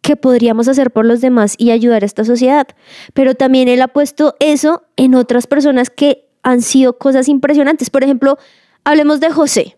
que 0.00 0.16
podríamos 0.16 0.68
hacer 0.68 0.92
por 0.92 1.06
los 1.06 1.20
demás 1.20 1.54
y 1.58 1.70
ayudar 1.70 2.02
a 2.02 2.06
esta 2.06 2.24
sociedad. 2.24 2.68
Pero 3.14 3.34
también 3.34 3.68
él 3.68 3.82
ha 3.82 3.88
puesto 3.88 4.36
eso 4.38 4.84
en 4.96 5.14
otras 5.14 5.46
personas 5.46 5.90
que 5.90 6.28
han 6.42 6.62
sido 6.62 6.98
cosas 6.98 7.28
impresionantes. 7.28 7.90
Por 7.90 8.04
ejemplo, 8.04 8.38
hablemos 8.84 9.18
de 9.18 9.30
José, 9.30 9.76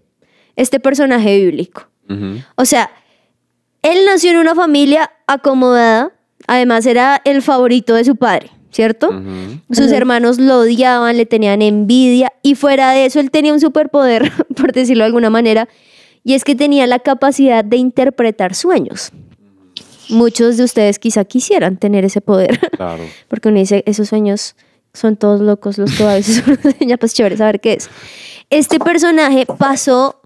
este 0.57 0.81
personaje 0.81 1.39
bíblico. 1.39 1.89
O 2.57 2.65
sea, 2.65 2.91
él 3.83 3.99
nació 4.07 4.31
en 4.31 4.39
una 4.39 4.55
familia 4.55 5.11
acomodada, 5.27 6.13
además 6.47 6.87
era 6.87 7.21
el 7.25 7.43
favorito 7.43 7.95
de 7.95 8.05
su 8.05 8.17
padre, 8.17 8.51
¿cierto? 8.71 9.11
Sus 9.71 9.93
hermanos 9.93 10.39
lo 10.39 10.59
odiaban, 10.59 11.17
le 11.17 11.27
tenían 11.27 11.63
envidia 11.63 12.33
y 12.43 12.55
fuera 12.55 12.93
de 12.93 13.07
eso 13.07 13.21
él 13.21 13.31
tenía 13.31 13.53
un 13.53 13.61
superpoder, 13.61 14.33
por 14.57 14.73
decirlo 14.73 15.03
de 15.03 15.07
alguna 15.07 15.31
manera, 15.31 15.69
y 16.25 16.35
es 16.35 16.43
que 16.43 16.57
tenía 16.57 16.87
la 16.87 16.99
capacidad 16.99 17.65
de 17.65 17.77
interpretar 17.77 18.55
sueños. 18.55 19.13
Muchos 20.09 20.57
de 20.57 20.65
ustedes 20.65 20.99
quizá 20.99 21.25
quisieran 21.25 21.77
tener 21.77 22.05
ese 22.05 22.21
poder. 22.21 22.59
Claro. 22.77 23.05
Porque 23.29 23.49
uno 23.49 23.59
dice, 23.59 23.83
esos 23.87 24.09
sueños 24.09 24.55
son 24.93 25.17
todos 25.17 25.41
locos 25.41 25.79
los 25.79 25.97
que 25.97 26.05
a 26.05 26.15
veces 26.15 26.43
uno 26.81 26.99
pues 26.99 27.15
chévere 27.15 27.37
saber 27.37 27.61
qué 27.61 27.75
es. 27.75 27.89
Este 28.51 28.79
personaje 28.79 29.47
pasó 29.59 30.21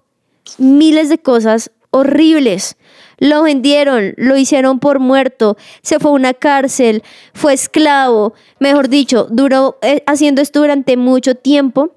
miles 0.59 1.09
de 1.09 1.19
cosas 1.19 1.71
horribles. 1.91 2.77
Lo 3.19 3.43
vendieron, 3.43 4.15
lo 4.17 4.37
hicieron 4.37 4.79
por 4.79 4.99
muerto, 4.99 5.57
se 5.83 5.99
fue 5.99 6.11
a 6.11 6.15
una 6.15 6.35
cárcel, 6.35 7.03
fue 7.35 7.53
esclavo, 7.53 8.33
mejor 8.61 8.89
dicho, 8.89 9.27
duró 9.31 9.79
eh, 9.83 10.03
haciendo 10.07 10.41
esto 10.41 10.61
durante 10.61 10.97
mucho 10.97 11.35
tiempo, 11.35 11.91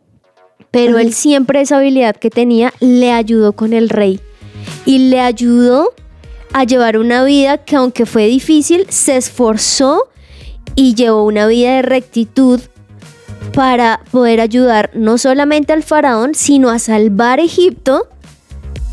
pero 0.71 0.97
él 0.97 1.13
siempre 1.13 1.61
esa 1.61 1.77
habilidad 1.77 2.15
que 2.15 2.29
tenía 2.29 2.73
le 2.79 3.11
ayudó 3.11 3.53
con 3.53 3.73
el 3.73 3.89
rey 3.89 4.19
y 4.85 5.09
le 5.09 5.19
ayudó 5.19 5.93
a 6.51 6.65
llevar 6.65 6.97
una 6.97 7.23
vida 7.23 7.57
que 7.57 7.75
aunque 7.75 8.05
fue 8.05 8.27
difícil, 8.27 8.85
se 8.89 9.15
esforzó 9.15 10.09
y 10.75 10.95
llevó 10.95 11.23
una 11.23 11.47
vida 11.47 11.75
de 11.75 11.81
rectitud 11.83 12.59
para 13.53 14.01
poder 14.11 14.41
ayudar 14.41 14.91
no 14.93 15.17
solamente 15.17 15.73
al 15.73 15.83
faraón, 15.83 16.35
sino 16.35 16.69
a 16.69 16.79
salvar 16.79 17.39
Egipto 17.39 18.07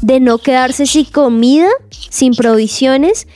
de 0.03 0.21
no 0.21 0.39
quedarse 0.39 0.87
sin 0.87 1.05
comida, 1.07 1.69
sin 1.91 2.35
provisiones. 2.35 3.27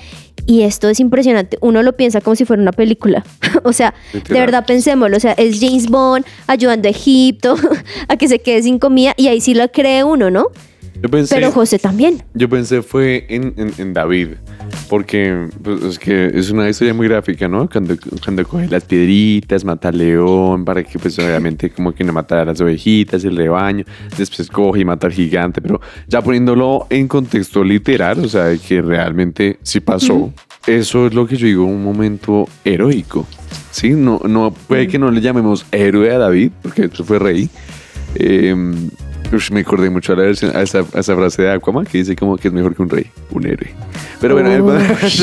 Y 0.46 0.62
esto 0.62 0.88
es 0.88 1.00
impresionante. 1.00 1.57
Uno 1.62 1.83
lo 1.83 1.96
piensa 1.96 2.20
como 2.20 2.37
si 2.37 2.44
fuera 2.44 2.61
una 2.61 2.72
película. 2.72 3.24
o 3.64 3.72
sea, 3.72 3.94
de 4.12 4.40
verdad 4.40 4.66
pensémoslo. 4.66 5.16
O 5.16 5.20
sea, 5.20 5.33
es 5.33 5.59
James 5.61 5.88
Bond 5.88 6.27
ayudando 6.46 6.88
a 6.88 6.90
Egipto 6.90 7.57
a 8.09 8.16
que 8.16 8.29
se 8.29 8.40
quede 8.40 8.62
sin 8.62 8.79
comida 8.79 9.14
y 9.16 9.29
ahí 9.29 9.40
sí 9.40 9.55
lo 9.55 9.70
cree 9.70 10.05
uno, 10.05 10.31
¿no? 10.31 10.48
Yo 11.04 11.10
pensé, 11.10 11.34
Pero 11.34 11.52
José 11.52 11.78
también. 11.78 12.22
yo 12.32 12.48
pensé 12.48 12.80
fue 12.80 13.26
en, 13.28 13.52
en- 13.58 13.74
en 13.76 13.92
David, 13.92 14.28
porque 14.88 15.48
pues, 15.62 15.82
es 15.82 15.98
que 15.98 16.30
es 16.32 16.50
una 16.50 16.66
historia 16.66 16.94
muy 16.94 17.06
gráfica, 17.08 17.46
¿no? 17.46 17.68
Cuando, 17.68 17.94
cuando 18.24 18.42
coge 18.48 18.68
las 18.68 18.84
piedritas, 18.86 19.66
mata 19.66 19.90
al 19.90 19.98
león, 19.98 20.64
para 20.64 20.82
que 20.82 20.98
pues 20.98 21.18
obviamente 21.18 21.68
como 21.68 21.92
que 21.92 22.04
no 22.04 22.14
matara 22.14 22.40
a 22.40 22.44
las 22.46 22.60
ovejitas, 22.62 23.22
el 23.24 23.36
rebaño, 23.36 23.84
después 24.16 24.48
coge 24.48 24.80
y 24.80 24.84
mata 24.86 25.06
al 25.06 25.12
gigante, 25.12 25.60
pero 25.60 25.78
ya 26.08 26.22
poniéndolo 26.22 26.86
en 26.88 27.06
contexto 27.06 27.62
literal, 27.62 28.24
o 28.24 28.28
sea, 28.30 28.56
que 28.56 28.80
realmente 28.80 29.58
sí 29.62 29.80
pasó, 29.80 30.32
eso 30.66 31.06
es 31.06 31.12
lo 31.12 31.26
que 31.26 31.36
yo 31.36 31.46
digo, 31.46 31.64
un 31.66 31.84
momento 31.84 32.48
heroico, 32.64 33.26
¿sí? 33.72 33.90
No, 33.90 34.22
no, 34.26 34.54
puede 34.54 34.88
que 34.88 34.98
no 34.98 35.10
le 35.10 35.20
llamemos 35.20 35.66
héroe 35.70 36.10
a 36.14 36.16
David, 36.18 36.52
porque 36.62 36.86
eso 36.86 37.04
fue 37.04 37.18
rey, 37.18 37.50
Eh, 38.16 38.54
ush, 39.34 39.50
me 39.50 39.60
acordé 39.60 39.90
mucho 39.90 40.12
a, 40.12 40.16
la 40.16 40.22
versión- 40.24 40.54
a, 40.54 40.62
esa, 40.62 40.80
a 40.94 41.00
esa 41.00 41.14
frase 41.16 41.42
de 41.42 41.50
Aquaman 41.52 41.84
que 41.84 41.98
dice 41.98 42.14
como 42.16 42.36
que 42.36 42.48
es 42.48 42.54
mejor 42.54 42.74
que 42.74 42.82
un 42.82 42.88
rey, 42.90 43.06
un 43.30 43.46
héroe. 43.46 43.70
Pero 44.20 44.34
bueno, 44.34 44.66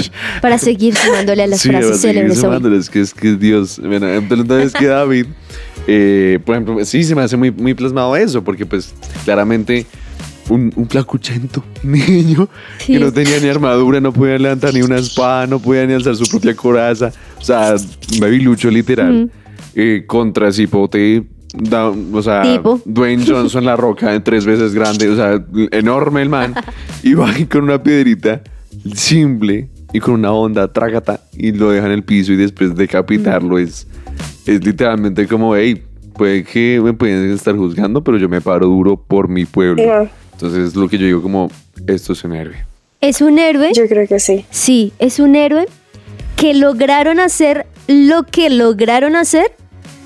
para 0.41 0.57
seguir 0.57 0.95
sumándole 0.95 1.43
a 1.43 1.47
las 1.47 1.61
sí, 1.61 1.69
frases 1.69 2.01
célebres 2.01 2.39
sumándoles, 2.39 2.89
que 2.89 3.01
es 3.01 3.13
que 3.13 3.35
Dios. 3.35 3.79
Bueno, 3.83 4.07
entonces 4.09 4.73
que 4.73 4.85
David, 4.87 5.25
eh, 5.87 6.39
por 6.45 6.55
ejemplo, 6.55 6.85
sí 6.85 7.03
se 7.03 7.15
me 7.15 7.21
hace 7.21 7.37
muy, 7.37 7.51
muy 7.51 7.73
plasmado 7.73 8.15
eso, 8.15 8.43
porque 8.43 8.65
pues 8.65 8.93
claramente 9.25 9.85
un, 10.49 10.71
un 10.75 10.87
flacuchento 10.89 11.63
niño 11.83 12.49
Sí. 12.79 12.93
que 12.93 12.99
no 12.99 13.11
tenía 13.13 13.39
ni 13.39 13.47
armadura, 13.47 13.99
no 14.01 14.11
podía 14.11 14.37
levantar 14.37 14.73
ni 14.73 14.81
una 14.81 14.97
espada, 14.97 15.47
no 15.47 15.59
podía 15.59 15.85
ni 15.85 15.93
alzar 15.93 16.15
su 16.15 16.25
propia 16.29 16.55
coraza. 16.55 17.11
O 17.39 17.43
sea, 17.43 17.75
babilucho 18.19 18.69
literal. 18.69 19.31
eh, 19.73 20.03
contra 20.05 20.51
Cipote, 20.51 21.23
da- 21.53 21.89
o 21.89 22.21
sea, 22.21 22.41
Tipo. 22.43 22.81
Dwayne 22.85 23.23
Johnson, 23.25 23.65
la 23.65 23.75
roca, 23.75 24.21
tres 24.23 24.45
veces 24.45 24.73
grande, 24.73 25.09
o 25.09 25.15
sea, 25.15 25.43
enorme 25.71 26.21
el 26.21 26.29
man. 26.29 26.53
y 27.03 27.13
va 27.13 27.31
con 27.49 27.63
una 27.63 27.81
piedrita 27.81 28.41
simple 28.93 29.69
y 29.93 29.99
con 29.99 30.13
una 30.15 30.31
onda, 30.31 30.71
trágata, 30.71 31.21
y 31.33 31.51
lo 31.51 31.71
deja 31.71 31.85
en 31.87 31.91
el 31.91 32.03
piso 32.03 32.31
y 32.31 32.37
después 32.37 32.75
decapitarlo 32.75 33.57
es, 33.59 33.87
es 34.45 34.63
literalmente 34.65 35.27
como, 35.27 35.55
hey, 35.55 35.83
puede 36.15 36.43
que 36.43 36.79
me 36.83 36.93
pueden 36.93 37.31
estar 37.31 37.55
juzgando, 37.55 38.01
pero 38.03 38.17
yo 38.17 38.29
me 38.29 38.39
paro 38.41 38.67
duro 38.67 38.95
por 38.97 39.27
mi 39.27 39.45
pueblo. 39.45 39.83
Ya. 39.83 40.09
Entonces 40.33 40.75
lo 40.75 40.87
que 40.87 40.97
yo 40.97 41.05
digo 41.05 41.21
como, 41.21 41.49
esto 41.87 42.13
es 42.13 42.23
un 42.23 42.33
héroe. 42.35 42.55
Es 43.01 43.21
un 43.21 43.39
héroe, 43.39 43.71
Yo 43.73 43.87
creo 43.87 44.07
que 44.07 44.19
sí. 44.19 44.45
sí, 44.51 44.93
es 44.99 45.19
un 45.19 45.35
héroe 45.35 45.65
que 46.35 46.53
lograron 46.53 47.19
hacer 47.19 47.65
lo 47.87 48.23
que 48.23 48.49
lograron 48.49 49.15
hacer 49.15 49.51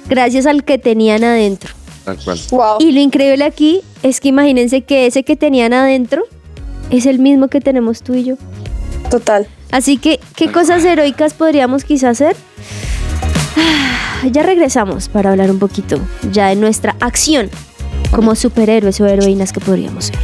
gracias 0.08 0.46
al 0.46 0.64
que 0.64 0.78
tenían 0.78 1.24
adentro. 1.24 1.74
Tal 2.04 2.18
cual. 2.24 2.40
Wow. 2.52 2.78
Y 2.80 2.92
lo 2.92 3.00
increíble 3.00 3.44
aquí 3.44 3.82
es 4.04 4.20
que 4.20 4.30
imagínense 4.30 4.82
que 4.82 5.08
ese 5.08 5.24
que 5.24 5.36
tenían 5.36 5.74
adentro 5.74 6.24
es 6.92 7.06
el 7.06 7.20
mismo 7.20 7.48
que 7.48 7.62
tenemos 7.62 8.02
tú 8.04 8.14
y 8.14 8.24
yo. 8.24 8.36
Total. 9.10 9.48
Así 9.72 9.98
que, 9.98 10.20
¿qué 10.36 10.52
cosas 10.52 10.84
heroicas 10.86 11.34
podríamos 11.34 11.84
quizás 11.84 12.22
hacer? 12.22 12.36
Ah, 13.58 14.28
Ya 14.32 14.44
regresamos 14.44 15.10
para 15.10 15.32
hablar 15.32 15.50
un 15.52 15.60
poquito 15.60 16.00
ya 16.32 16.48
de 16.50 16.56
nuestra 16.56 16.96
acción 17.00 17.50
como 18.12 18.36
superhéroes 18.36 19.02
o 19.02 19.06
heroínas 19.08 19.52
que 19.52 19.60
podríamos 19.60 20.06
ser. 20.06 20.16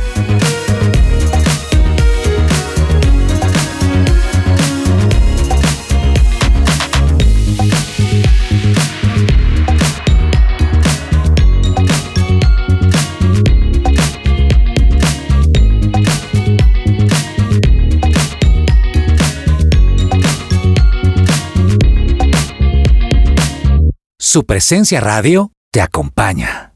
Su 24.34 24.46
presencia 24.46 25.02
radio 25.02 25.52
te 25.74 25.82
acompaña. 25.82 26.72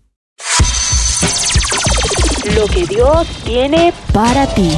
Lo 2.54 2.66
que 2.68 2.86
Dios 2.86 3.26
tiene 3.46 3.94
para 4.12 4.46
ti. 4.54 4.76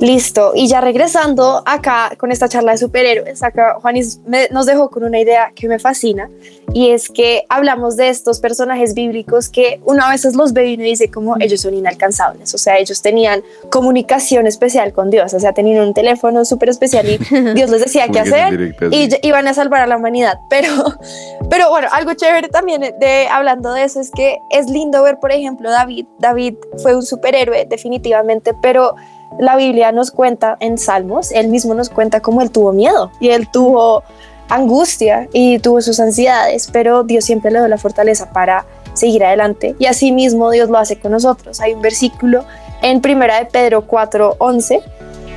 Listo. 0.00 0.50
Y 0.56 0.66
ya 0.66 0.80
regresando 0.80 1.62
acá 1.64 2.12
con 2.18 2.32
esta 2.32 2.48
charla 2.48 2.72
de 2.72 2.78
superhéroes, 2.78 3.40
acá 3.44 3.76
Juanis 3.80 4.18
me- 4.26 4.48
nos 4.50 4.66
dejó 4.66 4.90
con 4.90 5.04
una 5.04 5.20
idea 5.20 5.52
que 5.54 5.68
me 5.68 5.78
fascina 5.78 6.28
y 6.74 6.90
es 6.90 7.08
que 7.08 7.44
hablamos 7.48 7.96
de 7.96 8.08
estos 8.08 8.40
personajes 8.40 8.94
bíblicos 8.94 9.48
que 9.48 9.80
uno 9.84 10.02
a 10.04 10.10
veces 10.10 10.34
los 10.34 10.52
ve 10.52 10.70
y 10.70 10.74
uno 10.74 10.84
dice 10.84 11.10
como 11.10 11.36
ellos 11.40 11.60
son 11.60 11.74
inalcanzables, 11.74 12.54
o 12.54 12.58
sea, 12.58 12.78
ellos 12.78 13.02
tenían 13.02 13.42
comunicación 13.70 14.46
especial 14.46 14.92
con 14.92 15.10
Dios, 15.10 15.34
o 15.34 15.40
sea, 15.40 15.52
tenían 15.52 15.86
un 15.86 15.94
teléfono 15.94 16.44
súper 16.44 16.68
especial 16.70 17.06
y 17.08 17.18
Dios 17.54 17.70
les 17.70 17.82
decía 17.84 18.08
qué 18.08 18.20
hacer 18.20 18.50
directa, 18.50 18.86
y 18.90 19.10
sí. 19.10 19.18
y- 19.22 19.28
iban 19.28 19.46
a 19.48 19.54
salvar 19.54 19.80
a 19.82 19.86
la 19.86 19.96
humanidad. 19.96 20.38
Pero, 20.48 20.68
pero 21.50 21.70
bueno, 21.70 21.88
algo 21.92 22.14
chévere 22.14 22.48
también 22.48 22.80
de 22.80 23.28
hablando 23.30 23.72
de 23.72 23.84
eso 23.84 24.00
es 24.00 24.10
que 24.10 24.38
es 24.50 24.68
lindo 24.68 25.02
ver, 25.02 25.18
por 25.18 25.32
ejemplo, 25.32 25.70
David. 25.70 26.06
David 26.18 26.54
fue 26.82 26.94
un 26.94 27.02
superhéroe 27.02 27.66
definitivamente, 27.66 28.52
pero 28.62 28.94
la 29.38 29.56
Biblia 29.56 29.92
nos 29.92 30.10
cuenta 30.10 30.56
en 30.60 30.78
Salmos, 30.78 31.32
él 31.32 31.48
mismo 31.48 31.74
nos 31.74 31.88
cuenta 31.88 32.20
cómo 32.20 32.42
él 32.42 32.50
tuvo 32.50 32.72
miedo 32.72 33.10
y 33.20 33.30
él 33.30 33.48
tuvo 33.50 34.02
angustia 34.54 35.28
y 35.32 35.58
tuvo 35.58 35.80
sus 35.80 35.98
ansiedades, 36.00 36.68
pero 36.72 37.04
Dios 37.04 37.24
siempre 37.24 37.50
le 37.50 37.58
dio 37.58 37.68
la 37.68 37.78
fortaleza 37.78 38.32
para 38.32 38.66
seguir 38.92 39.24
adelante 39.24 39.74
y 39.78 39.86
así 39.86 40.12
mismo 40.12 40.50
Dios 40.50 40.68
lo 40.68 40.78
hace 40.78 40.98
con 40.98 41.12
nosotros. 41.12 41.60
Hay 41.60 41.74
un 41.74 41.82
versículo 41.82 42.44
en 42.82 43.00
Primera 43.00 43.38
de 43.38 43.46
Pedro 43.46 43.86
4:11 43.86 44.82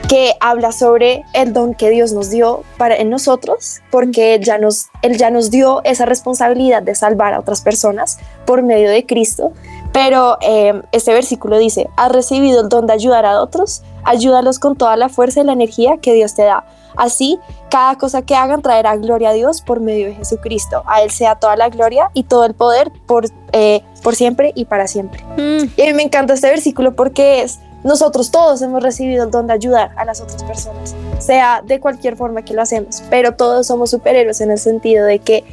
que 0.10 0.34
habla 0.40 0.72
sobre 0.72 1.24
el 1.34 1.54
don 1.54 1.74
que 1.74 1.90
Dios 1.90 2.12
nos 2.12 2.30
dio 2.30 2.64
para 2.78 2.96
en 2.96 3.10
nosotros, 3.10 3.82
porque 3.90 4.40
ya 4.40 4.58
nos, 4.58 4.88
Él 5.02 5.18
ya 5.18 5.32
nos 5.32 5.50
dio 5.50 5.82
esa 5.84 6.06
responsabilidad 6.06 6.84
de 6.84 6.94
salvar 6.94 7.34
a 7.34 7.40
otras 7.40 7.62
personas 7.62 8.20
por 8.46 8.62
medio 8.62 8.90
de 8.92 9.06
Cristo. 9.06 9.54
Pero 9.92 10.38
eh, 10.42 10.80
este 10.92 11.14
versículo 11.14 11.58
dice, 11.58 11.90
has 11.98 12.12
recibido 12.12 12.62
el 12.62 12.70
don 12.70 12.86
de 12.86 12.94
ayudar 12.94 13.26
a 13.26 13.42
otros, 13.42 13.82
Ayúdalos 14.06 14.60
con 14.60 14.76
toda 14.76 14.96
la 14.96 15.10
fuerza 15.10 15.42
y 15.42 15.44
la 15.44 15.54
energía 15.54 15.98
que 15.98 16.14
Dios 16.14 16.34
te 16.36 16.44
da. 16.44 16.66
Así, 16.96 17.40
cada 17.70 17.98
cosa 17.98 18.22
que 18.22 18.36
hagan 18.36 18.62
traerá 18.62 18.96
gloria 18.96 19.30
a 19.30 19.34
Dios 19.34 19.62
por 19.62 19.82
medio 19.82 20.08
de 20.08 20.16
Jesucristo. 20.16 20.84
A 20.86 21.02
Él 21.02 21.12
sea 21.12 21.36
toda 21.36 21.58
la 21.58 21.70
gloria 21.70 22.10
y 22.14 22.24
todo 22.24 22.46
el 22.46 22.54
poder 22.54 22.92
por, 23.06 23.26
eh, 23.52 23.82
por 24.02 24.16
siempre 24.16 24.54
y 24.56 24.66
para 24.66 24.88
siempre. 24.88 25.24
Mm, 25.36 25.66
Y 25.76 25.82
a 25.82 25.86
mí 25.88 25.94
me 25.94 26.04
encanta 26.04 26.36
este 26.36 26.50
versículo 26.50 26.96
porque 26.96 27.42
es, 27.42 27.60
nosotros 27.84 28.32
todos 28.32 28.62
hemos 28.62 28.82
recibido 28.82 29.26
el 29.26 29.32
don 29.32 29.48
de 29.48 29.54
ayudar 29.54 29.92
a 29.98 30.06
las 30.06 30.22
otras 30.22 30.44
personas, 30.44 30.96
sea 31.20 31.62
de 31.66 31.80
cualquier 31.80 32.16
forma 32.16 32.44
que 32.44 32.54
lo 32.54 32.62
hacemos, 32.62 33.04
pero 33.10 33.36
todos 33.36 33.68
somos 33.68 33.92
superhéroes 33.92 34.42
en 34.42 34.52
el 34.52 34.58
sentido 34.58 35.06
de 35.06 35.20
que 35.20 35.44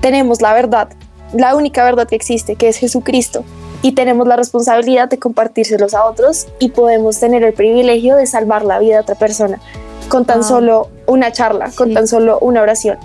tenemos 0.00 0.40
la 0.40 0.52
verdad, 0.52 0.88
la 1.32 1.56
única 1.56 1.82
verdad 1.82 2.06
que 2.06 2.14
existe, 2.14 2.54
que 2.56 2.68
es 2.68 2.76
Jesucristo, 2.76 3.44
y 3.84 3.92
tenemos 3.92 4.26
la 4.26 4.36
responsabilidad 4.36 5.10
de 5.10 5.18
compartírselos 5.18 5.92
a 5.92 6.06
otros 6.06 6.46
y 6.58 6.70
podemos 6.70 7.20
tener 7.20 7.42
el 7.44 7.52
privilegio 7.52 8.16
de 8.16 8.26
salvar 8.26 8.64
la 8.64 8.78
vida 8.78 8.94
de 8.94 9.00
otra 9.02 9.14
persona 9.14 9.60
con 10.08 10.24
tan 10.24 10.38
Wow. 10.40 10.48
solo 10.48 10.88
una 11.06 11.32
charla, 11.32 11.70
con 11.76 11.92
tan 11.92 12.08
solo 12.08 12.38
una 12.40 12.62
oración 12.62 12.96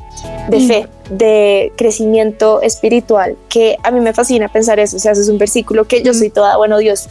de 0.49 0.59
fe, 0.61 0.87
de 1.09 1.71
crecimiento 1.77 2.61
espiritual, 2.61 3.35
que 3.49 3.77
a 3.83 3.91
mí 3.91 3.99
me 3.99 4.13
fascina 4.13 4.47
pensar 4.47 4.79
eso, 4.79 4.95
o 4.95 4.99
sea, 4.99 5.11
eso 5.11 5.21
es 5.21 5.29
un 5.29 5.37
versículo 5.37 5.85
que 5.85 6.01
yo 6.01 6.11
Mm. 6.11 6.15
soy 6.15 6.29
toda, 6.29 6.55
bueno, 6.57 6.77
Dios, 6.77 7.07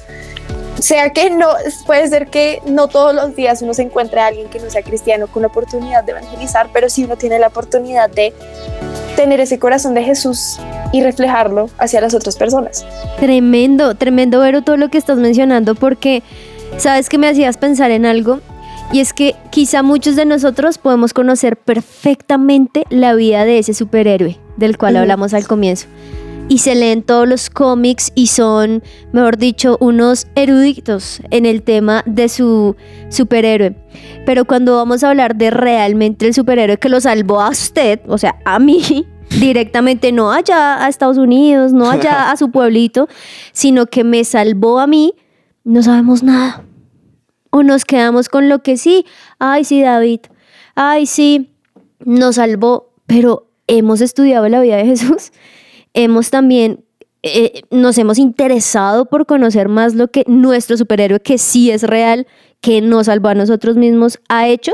sea 0.78 1.10
que 1.10 1.30
no, 1.30 1.48
puede 1.86 2.08
ser 2.08 2.28
que 2.28 2.60
no 2.66 2.88
todos 2.88 3.14
los 3.14 3.34
días 3.34 3.62
uno 3.62 3.74
se 3.74 3.82
encuentre 3.82 4.20
a 4.20 4.26
alguien 4.26 4.48
que 4.48 4.60
no 4.60 4.70
sea 4.70 4.82
cristiano 4.82 5.26
con 5.26 5.42
la 5.42 5.48
oportunidad 5.48 6.04
de 6.04 6.12
evangelizar, 6.12 6.70
pero 6.72 6.88
sí 6.88 7.04
uno 7.04 7.16
tiene 7.16 7.38
la 7.38 7.48
oportunidad 7.48 8.10
de 8.10 8.32
tener 9.16 9.40
ese 9.40 9.58
corazón 9.58 9.94
de 9.94 10.04
Jesús 10.04 10.58
y 10.92 11.02
reflejarlo 11.02 11.68
hacia 11.78 12.00
las 12.00 12.14
otras 12.14 12.36
personas. 12.36 12.86
Tremendo, 13.18 13.94
tremendo 13.96 14.38
ver 14.40 14.62
todo 14.62 14.76
lo 14.76 14.88
que 14.90 14.98
estás 14.98 15.18
mencionando 15.18 15.74
porque 15.74 16.22
sabes 16.76 17.08
que 17.08 17.18
me 17.18 17.28
hacías 17.28 17.56
pensar 17.56 17.90
en 17.90 18.06
algo 18.06 18.40
y 18.92 19.00
es 19.00 19.12
que 19.12 19.34
quizá 19.50 19.82
muchos 19.82 20.16
de 20.16 20.24
nosotros 20.24 20.78
podemos 20.78 21.12
conocer 21.12 21.56
perfectamente 21.56 22.84
la 22.88 23.14
vida 23.14 23.44
de 23.44 23.58
ese 23.58 23.74
superhéroe 23.74 24.38
del 24.56 24.78
cual 24.78 24.96
hablamos 24.96 25.34
al 25.34 25.46
comienzo. 25.46 25.86
Y 26.48 26.58
se 26.58 26.74
leen 26.74 27.02
todos 27.02 27.28
los 27.28 27.50
cómics 27.50 28.10
y 28.14 28.28
son, 28.28 28.82
mejor 29.12 29.36
dicho, 29.36 29.76
unos 29.80 30.26
eruditos 30.34 31.20
en 31.30 31.44
el 31.44 31.62
tema 31.62 32.02
de 32.06 32.28
su 32.28 32.74
superhéroe. 33.10 33.76
Pero 34.24 34.46
cuando 34.46 34.76
vamos 34.76 35.04
a 35.04 35.10
hablar 35.10 35.36
de 35.36 35.50
realmente 35.50 36.26
el 36.26 36.32
superhéroe 36.32 36.78
que 36.78 36.88
lo 36.88 37.00
salvó 37.00 37.40
a 37.40 37.50
usted, 37.50 38.00
o 38.08 38.16
sea, 38.16 38.38
a 38.46 38.58
mí, 38.58 39.06
directamente, 39.40 40.10
no 40.10 40.32
allá 40.32 40.82
a 40.82 40.88
Estados 40.88 41.18
Unidos, 41.18 41.72
no 41.72 41.90
allá 41.90 42.30
a 42.30 42.36
su 42.36 42.50
pueblito, 42.50 43.08
sino 43.52 43.86
que 43.86 44.02
me 44.02 44.24
salvó 44.24 44.78
a 44.80 44.86
mí, 44.86 45.14
no 45.64 45.82
sabemos 45.82 46.22
nada. 46.22 46.64
O 47.50 47.62
nos 47.62 47.84
quedamos 47.84 48.28
con 48.28 48.48
lo 48.48 48.62
que 48.62 48.76
sí, 48.76 49.04
ay 49.38 49.64
sí 49.64 49.82
David, 49.82 50.20
ay 50.74 51.06
sí, 51.06 51.50
nos 52.04 52.36
salvó, 52.36 52.92
pero 53.06 53.50
hemos 53.66 54.00
estudiado 54.00 54.48
la 54.48 54.60
vida 54.60 54.76
de 54.76 54.86
Jesús, 54.86 55.32
hemos 56.04 56.30
también, 56.30 56.84
eh, 57.22 57.62
nos 57.70 57.98
hemos 57.98 58.18
interesado 58.18 59.06
por 59.06 59.26
conocer 59.26 59.68
más 59.68 59.94
lo 59.94 60.08
que 60.08 60.24
nuestro 60.28 60.76
superhéroe, 60.76 61.20
que 61.20 61.38
sí 61.38 61.70
es 61.70 61.82
real, 61.82 62.26
que 62.60 62.80
nos 62.80 63.06
salvó 63.06 63.28
a 63.28 63.34
nosotros 63.34 63.76
mismos, 63.76 64.20
ha 64.28 64.48
hecho. 64.48 64.72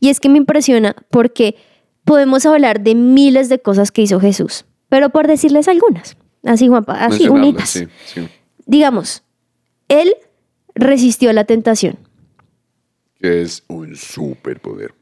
Y 0.00 0.08
es 0.08 0.18
que 0.18 0.28
me 0.28 0.38
impresiona 0.38 0.96
porque 1.10 1.56
podemos 2.04 2.46
hablar 2.46 2.80
de 2.80 2.96
miles 2.96 3.48
de 3.48 3.60
cosas 3.60 3.92
que 3.92 4.02
hizo 4.02 4.18
Jesús, 4.18 4.64
pero 4.88 5.10
por 5.10 5.28
decirles 5.28 5.68
algunas, 5.68 6.16
así 6.44 6.68
Juanpa, 6.68 7.04
así 7.04 7.28
unitas 7.28 7.68
sí, 7.68 7.86
sí. 8.06 8.28
digamos, 8.66 9.22
él 9.88 10.14
resistió 10.74 11.32
la 11.32 11.44
tentación. 11.44 11.98
Que 13.20 13.42
es 13.42 13.62
un 13.68 13.96
superpoder. 13.96 14.94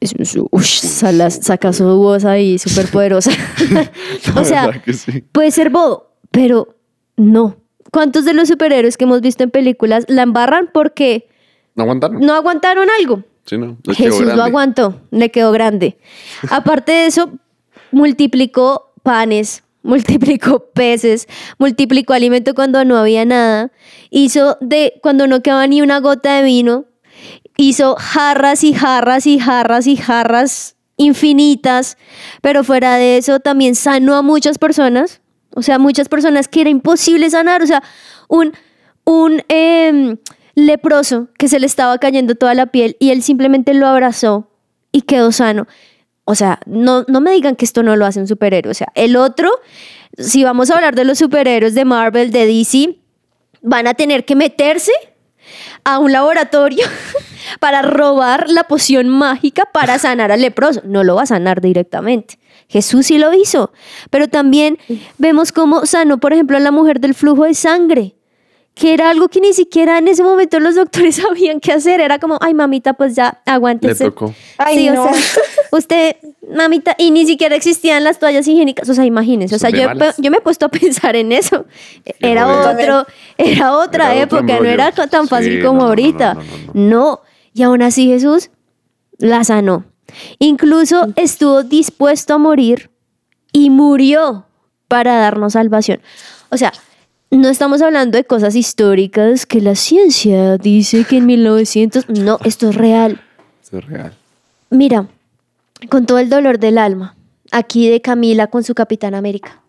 Es 0.00 0.14
un 0.18 0.24
su- 0.24 0.48
ush, 0.50 0.80
sala- 0.80 1.30
saca 1.30 1.72
su 1.72 1.84
voz 1.84 2.24
ahí 2.24 2.58
súper 2.58 2.86
poderosa. 2.90 3.30
O 4.36 4.44
sea, 4.44 4.82
sí. 4.92 5.22
puede 5.32 5.50
ser 5.50 5.70
bobo, 5.70 6.14
pero 6.30 6.76
no. 7.16 7.56
¿Cuántos 7.92 8.24
de 8.24 8.34
los 8.34 8.48
superhéroes 8.48 8.96
que 8.96 9.04
hemos 9.04 9.20
visto 9.20 9.42
en 9.42 9.50
películas 9.50 10.04
la 10.08 10.22
embarran 10.22 10.70
porque 10.72 11.28
No 11.74 11.82
aguantaron. 11.82 12.20
no 12.20 12.34
aguantaron 12.34 12.88
algo? 13.00 13.24
Sí, 13.46 13.58
no. 13.58 13.76
Jesús 13.94 14.26
lo 14.26 14.42
aguantó, 14.44 15.00
le 15.10 15.30
quedó 15.30 15.50
grande. 15.50 15.98
Aparte 16.50 16.92
de 16.92 17.06
eso, 17.06 17.32
multiplicó 17.90 18.92
panes, 19.02 19.64
multiplicó 19.82 20.66
peces, 20.74 21.26
multiplicó 21.58 22.12
alimento 22.12 22.54
cuando 22.54 22.84
no 22.84 22.96
había 22.96 23.24
nada, 23.24 23.72
hizo 24.10 24.56
de 24.60 24.94
cuando 25.02 25.26
no 25.26 25.42
quedaba 25.42 25.66
ni 25.66 25.82
una 25.82 25.98
gota 26.00 26.36
de 26.36 26.42
vino, 26.44 26.84
hizo 27.68 27.96
jarras 27.96 28.64
y 28.64 28.72
jarras 28.72 29.26
y 29.26 29.38
jarras 29.38 29.86
y 29.86 29.96
jarras 29.96 30.76
infinitas, 30.96 31.96
pero 32.42 32.64
fuera 32.64 32.96
de 32.96 33.16
eso 33.16 33.40
también 33.40 33.74
sanó 33.74 34.16
a 34.16 34.22
muchas 34.22 34.58
personas, 34.58 35.20
o 35.54 35.62
sea, 35.62 35.78
muchas 35.78 36.08
personas 36.08 36.48
que 36.48 36.60
era 36.60 36.70
imposible 36.70 37.28
sanar, 37.30 37.62
o 37.62 37.66
sea, 37.66 37.82
un, 38.28 38.52
un 39.04 39.42
em, 39.48 40.18
leproso 40.54 41.28
que 41.38 41.48
se 41.48 41.58
le 41.58 41.66
estaba 41.66 41.98
cayendo 41.98 42.34
toda 42.34 42.54
la 42.54 42.66
piel 42.66 42.96
y 43.00 43.10
él 43.10 43.22
simplemente 43.22 43.74
lo 43.74 43.86
abrazó 43.86 44.50
y 44.92 45.02
quedó 45.02 45.32
sano. 45.32 45.66
O 46.24 46.34
sea, 46.34 46.60
no, 46.66 47.04
no 47.08 47.20
me 47.20 47.32
digan 47.32 47.56
que 47.56 47.64
esto 47.64 47.82
no 47.82 47.96
lo 47.96 48.06
hace 48.06 48.20
un 48.20 48.28
superhéroe. 48.28 48.70
O 48.70 48.74
sea, 48.74 48.88
el 48.94 49.16
otro, 49.16 49.50
si 50.16 50.44
vamos 50.44 50.70
a 50.70 50.76
hablar 50.76 50.94
de 50.94 51.04
los 51.04 51.18
superhéroes 51.18 51.74
de 51.74 51.84
Marvel, 51.84 52.30
de 52.30 52.46
DC, 52.46 52.98
van 53.62 53.86
a 53.86 53.94
tener 53.94 54.24
que 54.24 54.36
meterse 54.36 54.92
a 55.82 55.98
un 55.98 56.12
laboratorio 56.12 56.86
para 57.58 57.82
robar 57.82 58.48
la 58.48 58.64
poción 58.64 59.08
mágica 59.08 59.64
para 59.72 59.98
sanar 59.98 60.30
al 60.32 60.40
leproso. 60.42 60.80
No 60.84 61.04
lo 61.04 61.16
va 61.16 61.22
a 61.22 61.26
sanar 61.26 61.60
directamente. 61.60 62.38
Jesús 62.68 63.06
sí 63.06 63.18
lo 63.18 63.32
hizo. 63.34 63.72
Pero 64.10 64.28
también 64.28 64.78
vemos 65.18 65.50
cómo 65.52 65.86
sanó, 65.86 66.18
por 66.18 66.32
ejemplo, 66.32 66.56
a 66.56 66.60
la 66.60 66.70
mujer 66.70 67.00
del 67.00 67.14
flujo 67.14 67.44
de 67.44 67.54
sangre, 67.54 68.14
que 68.74 68.94
era 68.94 69.10
algo 69.10 69.28
que 69.28 69.40
ni 69.40 69.52
siquiera 69.52 69.98
en 69.98 70.06
ese 70.06 70.22
momento 70.22 70.60
los 70.60 70.76
doctores 70.76 71.16
sabían 71.28 71.58
qué 71.58 71.72
hacer. 71.72 72.00
Era 72.00 72.18
como, 72.20 72.38
ay, 72.40 72.54
mamita, 72.54 72.92
pues 72.92 73.16
ya, 73.16 73.40
Le 73.44 73.52
aguántese. 73.52 74.04
tocó. 74.04 74.32
Ay, 74.56 74.76
sí, 74.76 74.88
no. 74.90 75.02
o 75.04 75.12
sea, 75.12 75.42
usted, 75.72 76.16
mamita, 76.54 76.94
y 76.96 77.10
ni 77.10 77.26
siquiera 77.26 77.56
existían 77.56 78.04
las 78.04 78.20
toallas 78.20 78.46
higiénicas, 78.46 78.88
o 78.88 78.94
sea, 78.94 79.04
imagínense, 79.04 79.56
o 79.56 79.58
sea, 79.58 79.70
yo, 79.70 79.88
yo 80.18 80.30
me 80.30 80.36
he 80.36 80.40
puesto 80.40 80.66
a 80.66 80.68
pensar 80.70 81.16
en 81.16 81.32
eso. 81.32 81.66
Era 82.20 82.46
otro, 82.46 83.06
era 83.36 83.72
otra 83.76 84.14
Era 84.14 84.24
otro 84.26 84.38
época, 84.38 84.60
no 84.60 84.64
era 84.64 84.92
tan 84.92 85.26
fácil 85.26 85.56
Sí, 85.56 85.62
como 85.62 85.72
no, 85.72 85.78
no, 85.80 85.84
no, 85.84 85.88
ahorita. 85.88 86.34
no, 86.34 86.40
no, 86.42 86.46
no. 86.72 86.90
No, 86.90 87.20
y 87.54 87.62
aún 87.62 87.82
así 87.82 88.06
Jesús 88.06 88.50
la 89.18 89.44
sanó. 89.44 89.84
Incluso 90.38 91.08
estuvo 91.16 91.62
dispuesto 91.62 92.34
a 92.34 92.38
morir 92.38 92.90
y 93.52 93.70
murió 93.70 94.46
para 94.88 95.18
darnos 95.18 95.52
salvación. 95.52 96.00
O 96.50 96.56
sea, 96.56 96.72
no 97.30 97.48
estamos 97.48 97.80
hablando 97.80 98.18
de 98.18 98.24
cosas 98.24 98.56
históricas 98.56 99.46
que 99.46 99.60
la 99.60 99.76
ciencia 99.76 100.58
dice 100.58 101.04
que 101.04 101.18
en 101.18 101.26
1900, 101.26 102.08
no, 102.08 102.38
esto 102.44 102.70
es 102.70 102.74
real. 102.74 103.22
Eso 103.62 103.78
es 103.78 103.86
real. 103.86 104.14
Mira, 104.70 105.06
con 105.88 106.06
todo 106.06 106.18
el 106.18 106.28
dolor 106.28 106.58
del 106.58 106.78
alma, 106.78 107.14
aquí 107.52 107.88
de 107.88 108.00
Camila 108.00 108.48
con 108.48 108.64
su 108.64 108.74
Capitán 108.74 109.14
América, 109.14 109.59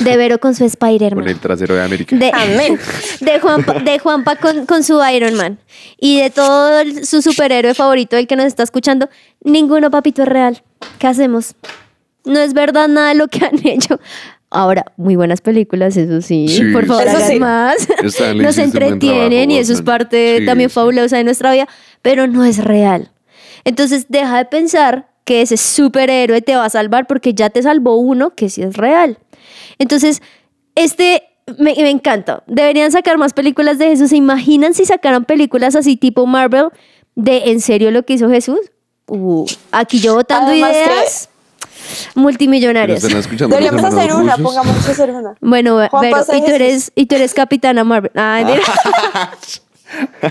de 0.00 0.16
Vero 0.16 0.38
con 0.40 0.54
su 0.54 0.60
Con 0.60 0.66
Spider-Man, 0.66 1.28
el 1.28 1.38
trasero 1.38 1.74
de 1.74 1.82
América. 1.82 2.16
de, 2.16 2.30
Amén. 2.34 2.78
de 3.20 3.40
Juanpa, 3.40 3.74
de 3.74 3.98
Juanpa 3.98 4.36
con, 4.36 4.66
con 4.66 4.82
su 4.82 5.00
Iron 5.14 5.34
Man 5.34 5.58
y 5.98 6.20
de 6.20 6.30
todo 6.30 6.80
el- 6.80 7.06
su 7.06 7.22
superhéroe 7.22 7.74
favorito, 7.74 8.16
el 8.16 8.26
que 8.26 8.36
nos 8.36 8.46
está 8.46 8.62
escuchando, 8.62 9.08
ninguno 9.42 9.90
papito 9.90 10.22
es 10.22 10.28
real. 10.28 10.62
¿Qué 10.98 11.06
hacemos? 11.06 11.54
No 12.24 12.38
es 12.40 12.52
verdad 12.54 12.88
nada 12.88 13.08
de 13.10 13.14
lo 13.14 13.28
que 13.28 13.44
han 13.44 13.58
hecho. 13.66 14.00
Ahora, 14.50 14.86
muy 14.96 15.14
buenas 15.14 15.42
películas, 15.42 15.96
eso 15.98 16.22
sí. 16.22 16.48
Sí, 16.48 16.62
Por 16.72 16.86
favor, 16.86 17.06
Eso 17.06 17.16
hagan 17.18 17.28
sí. 17.30 17.38
más. 17.38 17.88
Nos 18.36 18.56
entretienen 18.58 19.50
y 19.50 19.58
eso 19.58 19.74
es 19.74 19.82
parte 19.82 20.38
Sí, 20.40 20.46
también 20.46 20.70
sí. 20.70 20.74
fabulosa 20.74 21.18
de 21.18 21.24
nuestra 21.24 21.52
vida, 21.52 21.68
pero 22.00 22.26
no 22.26 22.44
es 22.44 22.56
real. 22.64 23.10
Entonces, 23.64 24.06
deja 24.08 24.38
de 24.38 24.44
pensar 24.46 25.08
que 25.24 25.42
ese 25.42 25.58
superhéroe 25.58 26.40
te 26.40 26.56
va 26.56 26.64
a 26.64 26.70
salvar 26.70 27.06
porque 27.06 27.34
ya 27.34 27.50
te 27.50 27.62
salvó 27.62 27.96
uno 27.96 28.30
que 28.34 28.48
sí 28.48 28.62
es 28.62 28.74
real. 28.78 29.18
Entonces, 29.78 30.22
este 30.74 31.22
me, 31.58 31.74
me 31.74 31.90
encanta. 31.90 32.42
Deberían 32.46 32.92
sacar 32.92 33.16
más 33.18 33.32
películas 33.32 33.78
de 33.78 33.86
Jesús. 33.88 34.10
¿Se 34.10 34.16
imaginan 34.16 34.74
si 34.74 34.84
sacaran 34.84 35.24
películas 35.24 35.74
así 35.76 35.96
tipo 35.96 36.26
Marvel 36.26 36.68
de 37.14 37.50
en 37.50 37.60
serio 37.60 37.90
lo 37.90 38.04
que 38.04 38.14
hizo 38.14 38.28
Jesús? 38.28 38.60
Uh, 39.06 39.46
aquí 39.72 40.00
yo 40.00 40.14
votando 40.14 40.50
Además 40.50 40.70
que- 40.72 40.82
ideas 40.84 41.28
Pero 41.30 42.22
multimillonarias. 42.22 43.00
Deberíamos 43.02 43.82
hacer 43.84 44.12
una, 44.12 44.36
pongámonos 44.36 44.86
a 44.86 44.90
hacer 44.92 45.10
una. 45.10 45.34
Bueno, 45.40 45.86
Juan 45.88 46.00
pero, 46.02 46.16
pasa 46.16 46.36
y 46.36 46.44
tú 46.44 46.50
eres 46.50 46.92
y 46.94 47.06
tú 47.06 47.14
eres 47.14 47.32
Capitana 47.32 47.84
Marvel. 47.84 48.10
Ay, 48.14 48.44
mira. 48.44 48.60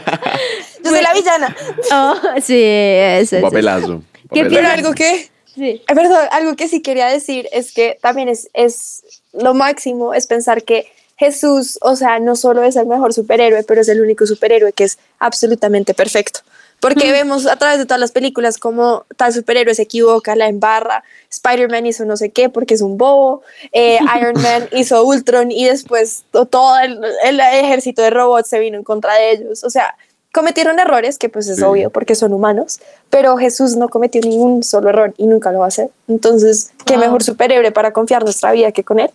Yo 0.83 0.91
soy 0.91 1.01
la 1.01 1.13
villana. 1.13 1.55
Oh, 1.91 2.15
sí, 2.41 2.61
eso, 2.63 3.41
papelazo. 3.41 4.03
¿Qué. 4.31 4.45
Pero 4.45 4.67
algo 4.67 4.93
que, 4.93 5.29
Sí. 5.45 5.81
eh, 5.87 5.95
perdón, 5.95 6.27
algo 6.31 6.55
que 6.55 6.67
sí 6.67 6.81
quería 6.81 7.07
decir 7.07 7.47
es 7.51 7.73
que 7.73 7.97
también 8.01 8.29
es, 8.29 8.49
es 8.53 9.01
lo 9.37 9.53
máximo, 9.53 10.13
es 10.13 10.27
pensar 10.27 10.63
que 10.63 10.87
Jesús, 11.17 11.79
o 11.81 11.95
sea, 11.95 12.19
no 12.19 12.35
solo 12.35 12.63
es 12.63 12.75
el 12.75 12.85
mejor 12.85 13.13
superhéroe, 13.13 13.63
pero 13.63 13.81
es 13.81 13.89
el 13.89 14.01
único 14.01 14.25
superhéroe 14.27 14.71
que 14.73 14.83
es 14.83 14.99
absolutamente 15.19 15.93
perfecto. 15.93 16.41
Porque 16.79 17.11
vemos 17.11 17.47
a 17.47 17.55
través 17.55 17.79
de 17.79 17.85
todas 17.87 17.99
las 17.99 18.11
películas 18.11 18.59
como 18.59 19.03
tal 19.15 19.33
superhéroe 19.33 19.73
se 19.73 19.81
equivoca, 19.81 20.35
la 20.35 20.47
embarra, 20.47 21.03
Spider-Man 21.31 21.87
hizo 21.87 22.05
no 22.05 22.17
sé 22.17 22.29
qué 22.29 22.49
porque 22.49 22.75
es 22.75 22.81
un 22.81 22.99
bobo, 22.99 23.41
eh, 23.71 23.97
Iron 24.19 24.39
Man 24.43 24.69
hizo 24.71 25.03
Ultron 25.03 25.51
y 25.51 25.65
después 25.65 26.23
to- 26.31 26.45
todo 26.45 26.77
el, 26.77 26.99
el 27.23 27.39
ejército 27.39 28.03
de 28.03 28.11
robots 28.11 28.47
se 28.49 28.59
vino 28.59 28.77
en 28.77 28.83
contra 28.83 29.15
de 29.15 29.31
ellos. 29.31 29.63
O 29.63 29.71
sea, 29.71 29.95
cometieron 30.31 30.77
errores, 30.77 31.17
que 31.17 31.29
pues 31.29 31.47
es 31.47 31.57
Sí. 31.57 31.63
obvio 31.63 31.89
porque 31.89 32.13
son 32.13 32.31
humanos, 32.31 32.79
pero 33.09 33.37
Jesús 33.37 33.75
no 33.75 33.89
cometió 33.89 34.21
ningún 34.21 34.61
solo 34.61 34.89
error 34.89 35.15
y 35.17 35.25
nunca 35.25 35.51
lo 35.51 35.57
va 35.59 35.65
a 35.65 35.69
hacer. 35.69 35.89
Entonces, 36.07 36.69
qué 36.85 36.93
Wow. 36.93 37.01
mejor 37.05 37.23
superhéroe 37.23 37.71
para 37.71 37.91
confiar 37.91 38.21
nuestra 38.23 38.51
vida 38.51 38.71
que 38.71 38.83
con 38.83 38.99
él. 38.99 39.09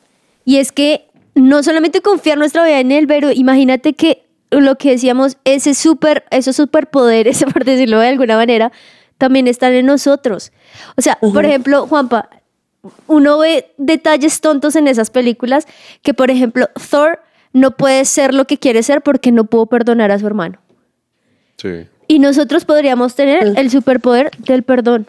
Y 0.45 0.59
es 0.59 0.73
que 0.73 1.07
no 1.35 1.63
solamente 1.63 2.01
confiar 2.01 2.39
nuestra 2.39 2.65
vida 2.65 2.81
en 2.81 2.93
él, 2.93 3.07
pero 3.07 3.31
imagínate 3.33 3.95
que 3.95 4.25
lo 4.51 4.77
que 4.77 4.91
decíamos, 4.91 5.39
ese 5.45 5.75
super, 5.75 6.25
esos 6.31 6.57
superpoderes, 6.57 7.45
por 7.53 7.65
decirlo 7.65 8.01
de 8.01 8.09
alguna 8.09 8.37
manera, 8.37 8.73
también 9.19 9.47
están 9.47 9.73
en 9.73 9.87
nosotros. 9.87 10.53
O 10.97 11.03
sea, 11.03 11.19
por 11.21 11.45
ejemplo, 11.45 11.87
Juanpa, 11.87 12.29
uno 13.07 13.39
ve 13.39 13.73
detalles 13.79 14.41
tontos 14.41 14.75
en 14.77 14.89
esas 14.89 15.11
películas 15.11 15.67
que, 16.03 16.15
por 16.15 16.31
ejemplo, 16.31 16.69
Thor 16.91 17.21
no 17.53 17.77
puede 17.77 18.05
ser 18.05 18.35
lo 18.35 18.47
que 18.47 18.59
quiere 18.59 18.83
ser 18.83 19.03
porque 19.03 19.31
no 19.31 19.45
pudo 19.45 19.67
perdonar 19.67 20.11
a 20.11 20.19
su 20.19 20.27
hermano. 20.27 20.59
Sí. 21.57 21.87
Y 22.09 22.19
nosotros 22.19 22.65
podríamos 22.65 23.15
tener 23.15 23.55
el 23.57 23.71
superpoder 23.71 24.31
del 24.39 24.65
perdón. 24.65 25.07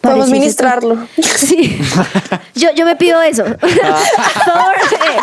Podemos 0.00 0.30
ministrarlo. 0.30 1.06
Sí. 1.22 1.78
Yo, 2.54 2.68
yo 2.74 2.86
me 2.86 2.96
pido 2.96 3.20
eso. 3.22 3.44
Thor, 3.44 3.58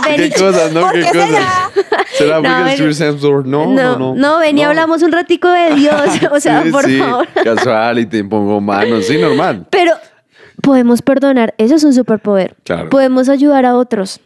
eh, 0.07 0.15
¿Qué 0.15 0.31
cosas, 0.31 0.71
no? 0.71 0.81
¿Por 0.81 0.93
¿Qué 0.93 1.01
cosas? 1.01 1.29
será? 1.29 1.71
¿Será 2.17 2.35
No, 2.41 2.43
porque? 2.43 3.49
No, 3.49 3.65
no, 3.73 3.97
no. 3.97 4.15
no, 4.15 4.39
ven 4.39 4.57
y 4.57 4.63
hablamos 4.63 5.01
un 5.01 5.11
ratico 5.11 5.49
de 5.49 5.75
Dios. 5.75 6.01
O 6.31 6.39
sea, 6.39 6.63
por 6.71 6.89
favor. 6.89 7.27
Casual 7.43 7.99
y 7.99 8.05
te 8.05 8.23
pongo 8.23 8.61
manos. 8.61 9.05
Sí, 9.05 9.17
normal. 9.17 9.65
Pero 9.69 9.93
podemos 10.61 11.01
perdonar. 11.01 11.53
Eso 11.57 11.75
es 11.75 11.83
un 11.83 11.93
superpoder. 11.93 12.55
Claro. 12.63 12.89
Podemos 12.89 13.29
ayudar 13.29 13.65
a 13.65 13.75
otros. 13.75 14.19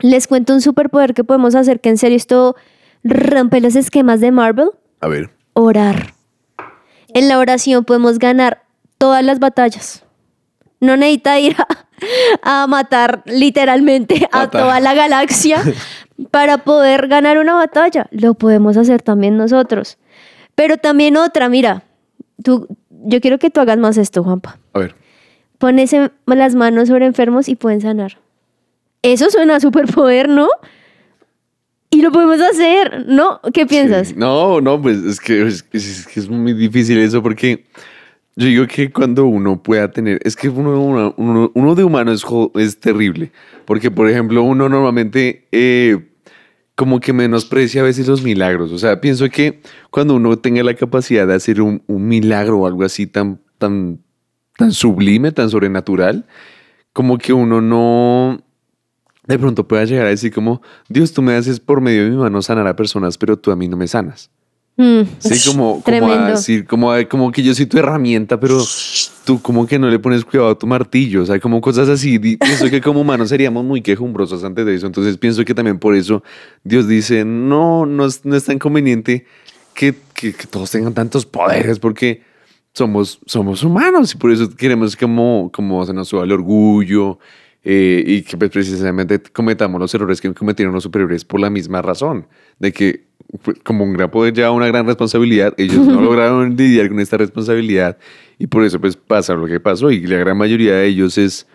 Les 0.00 0.26
cuento 0.26 0.54
un 0.54 0.60
superpoder 0.60 1.14
que 1.14 1.24
podemos 1.24 1.54
hacer 1.54 1.80
que 1.80 1.88
en 1.90 1.98
serio 1.98 2.16
esto 2.16 2.56
rompe 3.04 3.60
los 3.60 3.76
esquemas 3.76 4.20
de 4.20 4.32
Marvel. 4.32 4.70
A 5.00 5.08
ver. 5.08 5.30
Orar. 5.52 6.14
En 7.14 7.28
la 7.28 7.38
oración 7.38 7.84
podemos 7.84 8.18
ganar 8.18 8.62
todas 9.00 9.24
las 9.24 9.38
batallas. 9.38 10.04
No 10.78 10.94
necesita 10.98 11.40
ir 11.40 11.56
a, 12.42 12.62
a 12.62 12.66
matar 12.66 13.22
literalmente 13.24 14.28
a 14.30 14.40
Matar. 14.40 14.62
toda 14.62 14.80
la 14.80 14.92
galaxia 14.92 15.62
para 16.30 16.58
poder 16.58 17.08
ganar 17.08 17.38
una 17.38 17.54
batalla. 17.54 18.06
Lo 18.10 18.34
podemos 18.34 18.76
hacer 18.76 19.00
también 19.00 19.38
nosotros. 19.38 19.96
Pero 20.54 20.76
también 20.76 21.16
otra, 21.16 21.48
mira, 21.48 21.82
tú, 22.44 22.68
yo 22.90 23.22
quiero 23.22 23.38
que 23.38 23.48
tú 23.48 23.60
hagas 23.60 23.78
más 23.78 23.96
esto, 23.96 24.22
Juanpa. 24.22 24.58
A 24.74 24.80
ver. 24.80 24.94
Pones 25.56 25.96
las 26.26 26.54
manos 26.54 26.88
sobre 26.88 27.06
enfermos 27.06 27.48
y 27.48 27.56
pueden 27.56 27.80
sanar. 27.80 28.18
Eso 29.02 29.30
suena 29.30 29.56
a 29.56 29.60
superpoder, 29.60 30.28
¿no? 30.28 30.48
Y 31.88 32.02
lo 32.02 32.12
podemos 32.12 32.40
hacer, 32.40 33.06
¿no? 33.08 33.40
¿Qué 33.54 33.64
piensas? 33.64 34.08
Sí. 34.08 34.14
No, 34.14 34.60
no, 34.60 34.80
pues 34.80 34.98
es 34.98 35.20
que 35.20 35.46
es, 35.46 35.64
es 35.72 36.06
que 36.06 36.20
es 36.20 36.28
muy 36.28 36.52
difícil 36.52 36.98
eso 36.98 37.22
porque 37.22 37.64
yo 38.36 38.46
digo 38.46 38.66
que 38.66 38.90
cuando 38.90 39.26
uno 39.26 39.62
pueda 39.62 39.90
tener, 39.90 40.20
es 40.24 40.36
que 40.36 40.48
uno, 40.48 40.80
uno, 40.82 41.14
uno- 41.54 41.74
de 41.74 41.84
humano 41.84 42.12
es 42.12 42.80
terrible, 42.80 43.32
porque 43.64 43.90
por 43.90 44.08
ejemplo 44.08 44.42
uno 44.42 44.68
normalmente 44.68 45.46
eh, 45.52 46.08
como 46.74 47.00
que 47.00 47.12
menosprecia 47.12 47.82
a 47.82 47.84
veces 47.84 48.08
los 48.08 48.22
milagros, 48.22 48.72
o 48.72 48.78
sea, 48.78 49.00
pienso 49.00 49.28
que 49.28 49.60
cuando 49.90 50.14
uno 50.14 50.38
tenga 50.38 50.62
la 50.62 50.74
capacidad 50.74 51.26
de 51.26 51.34
hacer 51.34 51.60
un, 51.60 51.82
un 51.86 52.06
milagro 52.08 52.60
o 52.60 52.66
algo 52.66 52.84
así 52.84 53.06
tan, 53.06 53.40
tan, 53.58 54.00
tan 54.56 54.72
sublime, 54.72 55.32
tan 55.32 55.50
sobrenatural, 55.50 56.26
como 56.92 57.18
que 57.18 57.32
uno 57.32 57.60
no 57.60 58.42
de 59.26 59.38
pronto 59.38 59.68
pueda 59.68 59.84
llegar 59.84 60.06
a 60.06 60.10
decir 60.10 60.32
como, 60.32 60.60
Dios, 60.88 61.12
tú 61.12 61.22
me 61.22 61.34
haces 61.34 61.60
por 61.60 61.80
medio 61.80 62.04
de 62.04 62.10
mi 62.10 62.16
mano 62.16 62.42
sanar 62.42 62.66
a 62.66 62.74
personas, 62.76 63.16
pero 63.18 63.38
tú 63.38 63.52
a 63.52 63.56
mí 63.56 63.68
no 63.68 63.76
me 63.76 63.86
sanas. 63.86 64.30
Mm, 64.80 65.02
Sí, 65.18 65.50
como, 65.50 65.82
como 65.82 66.06
a 66.12 66.30
decir, 66.30 66.66
como, 66.66 66.90
a- 66.90 67.04
como 67.04 67.30
que 67.32 67.42
yo 67.42 67.54
soy 67.54 67.66
tu 67.66 67.76
herramienta, 67.78 68.40
pero 68.40 68.62
tú 69.26 69.40
como 69.42 69.66
que 69.66 69.78
no 69.78 69.90
le 69.90 69.98
pones 69.98 70.24
cuidado 70.24 70.48
a 70.50 70.58
tu 70.58 70.66
martillo, 70.66 71.22
o 71.22 71.26
sea, 71.26 71.38
como 71.38 71.60
cosas 71.60 71.88
así. 71.90 72.18
Pienso 72.18 72.70
que 72.70 72.80
como 72.80 73.02
humanos 73.02 73.28
seríamos 73.28 73.62
muy 73.64 73.82
quejumbrosos 73.82 74.42
antes 74.42 74.64
de 74.64 74.74
eso, 74.74 74.86
entonces 74.86 75.18
pienso 75.18 75.44
que 75.44 75.54
también 75.54 75.78
por 75.78 75.94
eso 75.94 76.22
Dios 76.64 76.88
dice, 76.88 77.24
no, 77.26 77.84
no 77.84 78.06
es, 78.06 78.24
no 78.24 78.34
es 78.36 78.44
tan 78.44 78.58
conveniente 78.58 79.26
que, 79.74 79.94
que- 80.14 80.32
que 80.32 80.46
todos 80.46 80.70
tengan 80.70 80.94
tantos 80.94 81.26
poderes, 81.26 81.78
porque 81.78 82.22
somos, 82.72 83.18
somos 83.26 83.62
humanos 83.62 84.14
y 84.14 84.16
por 84.16 84.30
eso 84.32 84.48
queremos 84.56 84.96
como, 84.96 85.50
como 85.52 85.84
se 85.84 85.92
nos 85.92 86.08
suba 86.08 86.24
el 86.24 86.32
orgullo 86.32 87.18
eh, 87.64 88.02
y 88.06 88.22
que 88.22 88.38
pues, 88.38 88.50
precisamente 88.50 89.20
cometamos 89.20 89.78
los 89.78 89.92
errores 89.94 90.20
que 90.22 90.32
cometieron 90.32 90.72
los 90.72 90.84
superiores 90.84 91.24
por 91.26 91.38
la 91.40 91.50
misma 91.50 91.82
razón, 91.82 92.26
de 92.58 92.72
que 92.72 93.09
como 93.62 93.84
un 93.84 93.92
gran 93.92 94.10
poder 94.10 94.34
lleva 94.34 94.50
una 94.50 94.66
gran 94.66 94.86
responsabilidad, 94.86 95.54
ellos 95.56 95.86
no 95.86 96.00
lograron 96.02 96.56
lidiar 96.56 96.88
con 96.88 97.00
esta 97.00 97.16
responsabilidad 97.16 97.98
y 98.38 98.46
por 98.46 98.64
eso 98.64 98.80
pues 98.80 98.96
pasa 98.96 99.34
lo 99.34 99.46
que 99.46 99.60
pasó 99.60 99.90
y 99.90 100.06
la 100.06 100.16
gran 100.18 100.36
mayoría 100.36 100.74
de 100.74 100.86
ellos 100.86 101.16
es, 101.18 101.46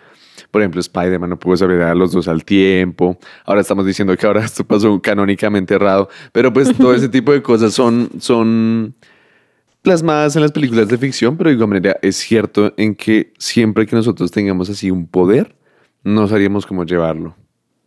por 0.50 0.62
ejemplo, 0.62 0.80
Spider-Man 0.80 1.30
no 1.30 1.38
pudo 1.38 1.56
saber 1.56 1.82
a 1.82 1.94
los 1.94 2.12
dos 2.12 2.28
al 2.28 2.44
tiempo, 2.44 3.18
ahora 3.44 3.60
estamos 3.60 3.84
diciendo 3.86 4.16
que 4.16 4.26
ahora 4.26 4.44
esto 4.44 4.64
pasó 4.64 5.00
canónicamente 5.00 5.74
errado, 5.74 6.08
pero 6.32 6.52
pues 6.52 6.76
todo 6.76 6.94
ese 6.94 7.08
tipo 7.10 7.32
de 7.32 7.42
cosas 7.42 7.72
son... 7.72 8.10
son 8.18 8.94
plasmadas 9.82 10.34
en 10.34 10.42
las 10.42 10.50
películas 10.50 10.88
de 10.88 10.98
ficción, 10.98 11.36
pero 11.36 11.48
de 11.48 11.54
igual 11.54 11.68
manera 11.68 11.96
es 12.02 12.16
cierto 12.16 12.74
en 12.76 12.96
que 12.96 13.32
siempre 13.38 13.86
que 13.86 13.94
nosotros 13.94 14.32
tengamos 14.32 14.68
así 14.68 14.90
un 14.90 15.06
poder, 15.06 15.54
no 16.02 16.26
sabríamos 16.26 16.66
cómo 16.66 16.84
llevarlo. 16.84 17.36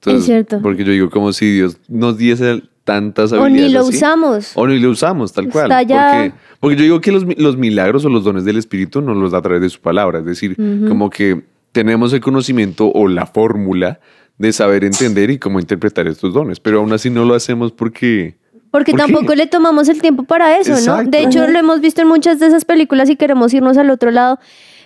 Es 0.05 0.23
cierto. 0.23 0.61
Porque 0.61 0.85
yo 0.85 0.91
digo, 0.93 1.09
como 1.09 1.33
si 1.33 1.51
Dios 1.55 1.77
nos 1.89 2.17
diese 2.17 2.63
tantas 2.89 3.31
O 3.31 3.43
habilidades. 3.43 3.67
ni 3.67 3.73
lo 3.73 3.81
así, 3.81 3.97
usamos. 3.97 4.51
O 4.55 4.67
ni 4.67 4.79
lo 4.79 4.89
usamos, 4.89 5.31
tal 5.31 5.47
cual. 5.49 5.69
Porque, 5.69 6.31
porque 6.59 6.75
yo 6.75 6.83
digo 6.83 7.01
que 7.01 7.11
los, 7.11 7.23
los 7.37 7.55
milagros 7.55 8.03
o 8.05 8.09
los 8.09 8.23
dones 8.23 8.45
del 8.45 8.57
Espíritu 8.57 9.01
nos 9.01 9.15
los 9.15 9.31
da 9.31 9.37
a 9.37 9.41
través 9.43 9.61
de 9.61 9.69
su 9.69 9.79
palabra. 9.79 10.19
Es 10.19 10.25
decir, 10.25 10.55
como 10.87 11.09
que 11.09 11.43
tenemos 11.71 12.13
el 12.13 12.21
conocimiento 12.21 12.91
o 12.91 13.07
la 13.07 13.27
fórmula 13.27 13.99
de 14.39 14.51
saber 14.53 14.83
entender 14.83 15.29
y 15.29 15.37
cómo 15.37 15.59
interpretar 15.59 16.07
estos 16.07 16.33
dones. 16.33 16.59
Pero 16.59 16.79
aún 16.79 16.91
así 16.93 17.09
no 17.09 17.25
lo 17.25 17.35
hacemos 17.35 17.71
porque... 17.71 18.37
Porque 18.71 18.91
¿Por 18.91 18.99
qué? 18.99 19.13
tampoco 19.13 19.35
le 19.35 19.47
tomamos 19.47 19.89
el 19.89 20.01
tiempo 20.01 20.23
para 20.23 20.57
eso, 20.57 20.71
¿no? 20.71 20.77
Exacto. 20.77 21.09
De 21.11 21.23
hecho, 21.23 21.47
lo 21.47 21.59
hemos 21.59 21.81
visto 21.81 22.01
en 22.01 22.07
muchas 22.07 22.39
de 22.39 22.47
esas 22.47 22.65
películas 22.65 23.09
y 23.09 23.15
queremos 23.15 23.53
irnos 23.53 23.77
al 23.77 23.89
otro 23.89 24.11
lado. 24.11 24.39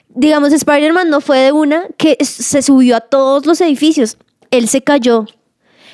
Digamos, 0.09 0.51
Spider-Man 0.53 1.09
no 1.09 1.21
fue 1.21 1.39
de 1.39 1.51
una 1.51 1.83
que 1.97 2.17
se 2.21 2.61
subió 2.61 2.95
a 2.97 3.01
todos 3.01 3.45
los 3.45 3.59
edificios. 3.61 4.17
Él 4.51 4.67
se 4.67 4.81
cayó. 4.81 5.25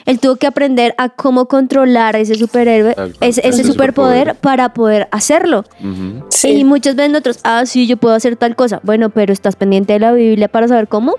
Él 0.09 0.19
tuvo 0.19 0.37
que 0.37 0.47
aprender 0.47 0.95
a 0.97 1.09
cómo 1.09 1.45
controlar 1.45 2.15
ese 2.15 2.35
superhéroe, 2.35 2.95
cual, 2.95 3.15
ese, 3.21 3.41
ese 3.41 3.49
ese 3.49 3.63
superpoder 3.63 4.19
superpoder. 4.19 4.35
para 4.35 4.73
poder 4.73 5.07
hacerlo. 5.11 5.65
Y 5.79 6.21
Sí. 6.29 6.63
muchos 6.63 6.95
ven 6.95 7.15
otros, 7.15 7.39
ah, 7.43 7.65
sí, 7.65 7.85
yo 7.87 7.95
puedo 7.97 8.15
hacer 8.15 8.35
tal 8.35 8.55
cosa. 8.55 8.79
Bueno, 8.83 9.09
pero 9.11 9.31
estás 9.33 9.55
pendiente 9.55 9.93
de 9.93 9.99
la 9.99 10.11
Biblia 10.11 10.47
para 10.47 10.67
saber 10.67 10.87
cómo. 10.87 11.15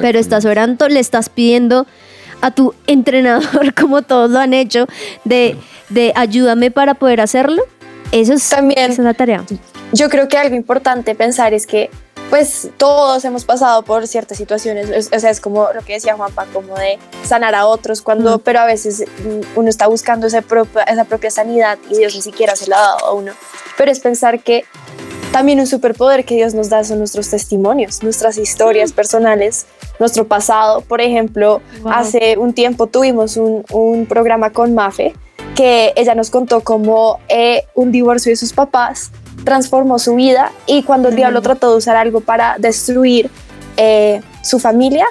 Pero 0.00 0.18
estás 0.18 0.44
orando, 0.44 0.88
le 0.88 1.00
estás 1.00 1.28
pidiendo 1.28 1.86
a 2.40 2.50
tu 2.52 2.72
entrenador, 2.86 3.74
como 3.74 4.02
todos 4.02 4.30
lo 4.30 4.38
han 4.38 4.54
hecho, 4.54 4.86
de, 5.24 5.56
de 5.88 6.12
ayúdame 6.14 6.70
para 6.70 6.94
poder 6.94 7.20
hacerlo. 7.20 7.62
Eso 8.12 8.34
es, 8.34 8.48
También. 8.48 8.92
esa 8.92 9.02
es 9.02 9.06
la 9.06 9.14
tarea. 9.14 9.44
Yo 9.92 10.08
creo 10.08 10.28
que 10.28 10.38
algo 10.38 10.54
importante 10.54 11.14
pensar 11.16 11.52
es 11.52 11.66
que 11.66 11.90
pues 12.34 12.68
todos 12.78 13.24
hemos 13.24 13.44
pasado 13.44 13.84
por 13.84 14.08
ciertas 14.08 14.36
situaciones, 14.38 14.90
es- 14.90 15.08
o 15.16 15.20
sea, 15.20 15.30
es 15.30 15.40
como 15.40 15.68
lo 15.72 15.82
que 15.82 15.92
decía 15.92 16.16
Juanpa, 16.16 16.46
como 16.52 16.74
de 16.74 16.98
sanar 17.24 17.54
a 17.54 17.64
otros, 17.66 18.02
cuando, 18.02 18.38
Mm. 18.38 18.40
pero 18.40 18.58
a 18.58 18.66
veces 18.66 19.04
mm, 19.24 19.56
uno 19.58 19.68
está 19.68 19.86
buscando 19.86 20.26
esa 20.26 20.42
propia, 20.42 20.82
esa 20.82 21.04
propia 21.04 21.30
sanidad 21.30 21.78
y 21.88 21.96
Dios 21.96 22.12
ni 22.16 22.22
siquiera 22.22 22.56
se 22.56 22.68
la 22.68 22.76
ha 22.78 22.80
dado 22.80 23.06
a 23.06 23.12
uno. 23.12 23.30
Pero 23.78 23.92
es 23.92 24.00
pensar 24.00 24.40
que 24.42 24.64
también 25.30 25.60
un 25.60 25.68
superpoder 25.68 26.24
que 26.24 26.34
Dios 26.34 26.54
nos 26.54 26.70
da 26.70 26.82
son 26.82 26.98
nuestros 26.98 27.30
testimonios, 27.30 28.02
nuestras 28.02 28.36
historias 28.36 28.90
personales, 28.92 29.66
nuestro 30.00 30.26
pasado. 30.26 30.80
Por 30.80 31.00
ejemplo, 31.00 31.60
Wow. 31.82 31.92
hace 31.92 32.36
un 32.36 32.52
tiempo 32.52 32.88
tuvimos 32.88 33.36
un, 33.36 33.64
un 33.70 34.06
programa 34.06 34.50
con 34.50 34.74
Mafe 34.74 35.14
que 35.54 35.92
ella 35.94 36.16
nos 36.16 36.30
contó 36.30 36.62
cómo 36.62 37.20
eh, 37.28 37.62
un 37.76 37.92
divorcio 37.92 38.30
de 38.30 38.36
sus 38.36 38.52
papás 38.52 39.12
transformó 39.44 39.98
su 39.98 40.14
vida 40.14 40.52
y 40.66 40.82
cuando 40.84 41.08
el 41.08 41.16
diablo 41.16 41.42
trató 41.42 41.70
de 41.70 41.76
usar 41.76 41.96
algo 41.96 42.20
para 42.20 42.56
destruir 42.58 43.30
eh, 43.76 44.20
su 44.42 44.58
familia, 44.58 45.06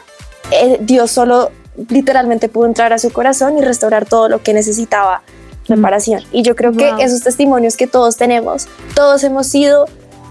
eh, 0.51 0.77
Dios 0.81 1.11
solo 1.11 1.51
literalmente 1.89 2.49
pudo 2.49 2.65
entrar 2.67 2.93
a 2.93 2.99
su 2.99 3.11
corazón 3.11 3.57
y 3.57 3.61
restaurar 3.61 4.05
todo 4.05 4.29
lo 4.29 4.41
que 4.41 4.53
necesitaba 4.53 5.21
reparación. 5.67 6.21
Y 6.31 6.41
yo 6.43 6.55
creo 6.55 6.71
Wow. 6.71 6.97
que 6.97 7.03
esos 7.03 7.21
testimonios 7.21 7.77
que 7.77 7.87
todos 7.87 8.17
tenemos, 8.17 8.67
todos 8.95 9.23
hemos 9.23 9.47
sido, 9.47 9.85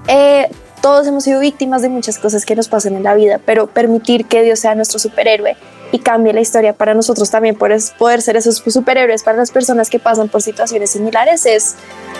eh, 0.08 0.48
todos 0.80 1.06
hemos 1.06 1.24
sido 1.24 1.40
víctimas 1.40 1.82
de 1.82 1.88
muchas 1.88 2.18
cosas 2.18 2.44
que 2.44 2.54
nos 2.56 2.68
pasan 2.68 2.94
en 2.96 3.02
la 3.04 3.14
vida, 3.14 3.40
pero 3.44 3.66
permitir 3.66 4.26
que 4.26 4.42
Dios 4.42 4.58
sea 4.60 4.74
nuestro 4.74 4.98
superhéroe 4.98 5.56
y 5.92 5.98
cambie 5.98 6.32
la 6.32 6.40
historia 6.40 6.72
para 6.72 6.94
nosotros 6.94 7.30
también 7.30 7.54
por 7.54 7.70
poder 7.98 8.22
ser 8.22 8.36
esos 8.36 8.56
superhéroes 8.56 9.22
para 9.22 9.36
las 9.36 9.50
personas 9.50 9.90
que 9.90 9.98
pasan 9.98 10.28
por 10.28 10.42
situaciones 10.42 10.90
similares 10.90 11.46
es, 11.46 11.76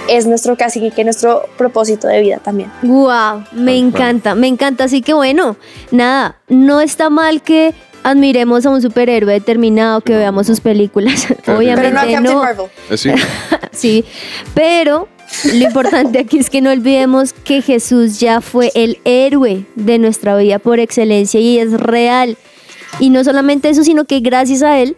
es 0.08 0.26
nuestro 0.26 0.56
casi 0.56 0.90
que 0.90 1.04
nuestro 1.04 1.48
propósito 1.56 2.06
de 2.06 2.20
vida 2.20 2.38
también. 2.38 2.70
Wow, 2.82 3.44
me 3.52 3.78
encanta, 3.78 4.34
me 4.34 4.46
encanta. 4.46 4.84
Así 4.84 5.00
que 5.00 5.14
bueno, 5.14 5.56
nada, 5.90 6.36
no 6.48 6.80
está 6.80 7.08
mal 7.10 7.42
que 7.42 7.74
admiremos 8.02 8.66
a 8.66 8.70
un 8.70 8.82
superhéroe 8.82 9.32
determinado, 9.32 10.00
que 10.00 10.16
veamos 10.16 10.46
sus 10.46 10.60
películas. 10.60 11.26
Claro. 11.42 11.58
Obviamente 11.58 11.90
Pero 11.90 11.94
no 11.94 12.00
a 12.00 12.02
Captain 12.02 12.24
no. 12.24 12.42
Marvel. 12.42 12.66
Así. 12.90 13.10
Sí, 13.72 14.04
pero 14.54 15.08
lo 15.44 15.64
importante 15.64 16.18
aquí 16.18 16.38
es 16.38 16.50
que 16.50 16.60
no 16.60 16.70
olvidemos 16.70 17.32
que 17.32 17.62
Jesús 17.62 18.20
ya 18.20 18.40
fue 18.40 18.70
el 18.74 18.98
héroe 19.04 19.64
de 19.74 19.98
nuestra 19.98 20.36
vida 20.36 20.58
por 20.58 20.78
excelencia 20.78 21.40
y 21.40 21.58
es 21.58 21.72
real. 21.72 22.36
Y 23.00 23.10
no 23.10 23.24
solamente 23.24 23.68
eso, 23.68 23.84
sino 23.84 24.04
que 24.04 24.20
gracias 24.20 24.62
a 24.62 24.78
él 24.78 24.96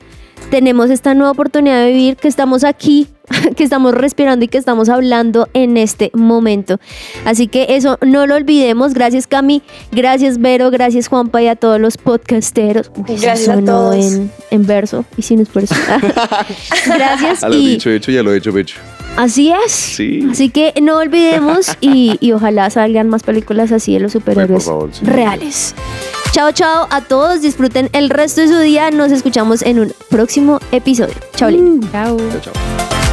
tenemos 0.50 0.90
esta 0.90 1.14
nueva 1.14 1.30
oportunidad 1.32 1.80
de 1.82 1.88
vivir, 1.88 2.16
que 2.16 2.28
estamos 2.28 2.64
aquí, 2.64 3.08
que 3.56 3.64
estamos 3.64 3.94
respirando 3.94 4.44
y 4.44 4.48
que 4.48 4.58
estamos 4.58 4.88
hablando 4.88 5.48
en 5.54 5.76
este 5.76 6.10
momento. 6.14 6.78
Así 7.24 7.46
que 7.48 7.66
eso 7.70 7.98
no 8.02 8.26
lo 8.26 8.34
olvidemos. 8.34 8.94
Gracias 8.94 9.26
Cami, 9.26 9.62
gracias 9.92 10.38
Vero, 10.38 10.70
gracias 10.70 11.08
Juanpa 11.08 11.42
y 11.42 11.48
a 11.48 11.56
todos 11.56 11.80
los 11.80 11.96
podcasteros. 11.96 12.90
Uy, 12.96 13.16
Gracias 13.20 13.48
a 13.48 13.60
todos. 13.64 13.96
En, 13.96 14.30
en 14.50 14.66
verso 14.66 15.04
y 15.16 15.22
si 15.22 15.36
no 15.36 15.42
es 15.42 15.48
por 15.48 15.64
eso. 15.64 15.74
gracias 16.86 17.42
A 17.42 17.48
lo 17.48 17.54
y 17.56 17.66
dicho, 17.66 17.90
hecho, 17.90 18.10
ya 18.10 18.22
lo 18.22 18.32
he 18.32 18.38
hecho, 18.38 18.56
hecho. 18.56 18.76
Así 19.16 19.52
es. 19.52 19.72
Sí. 19.72 20.26
Así 20.30 20.50
que 20.50 20.74
no 20.82 20.98
olvidemos 20.98 21.76
y, 21.80 22.16
y 22.20 22.32
ojalá 22.32 22.68
salgan 22.70 23.08
más 23.08 23.22
películas 23.22 23.72
así 23.72 23.94
de 23.94 24.00
los 24.00 24.12
superhéroes 24.12 24.64
favor, 24.64 24.90
sí. 24.92 25.04
reales. 25.04 25.74
Chao, 26.34 26.50
chao 26.50 26.88
a 26.90 27.00
todos. 27.00 27.42
Disfruten 27.42 27.88
el 27.92 28.10
resto 28.10 28.40
de 28.40 28.48
su 28.48 28.58
día. 28.58 28.90
Nos 28.90 29.12
escuchamos 29.12 29.62
en 29.62 29.78
un 29.78 29.94
próximo 30.10 30.58
episodio. 30.72 31.14
Chao, 31.36 31.48
Lin. 31.48 31.80
Chao. 31.92 32.16
Chao, 32.16 32.40
chao. 32.40 33.03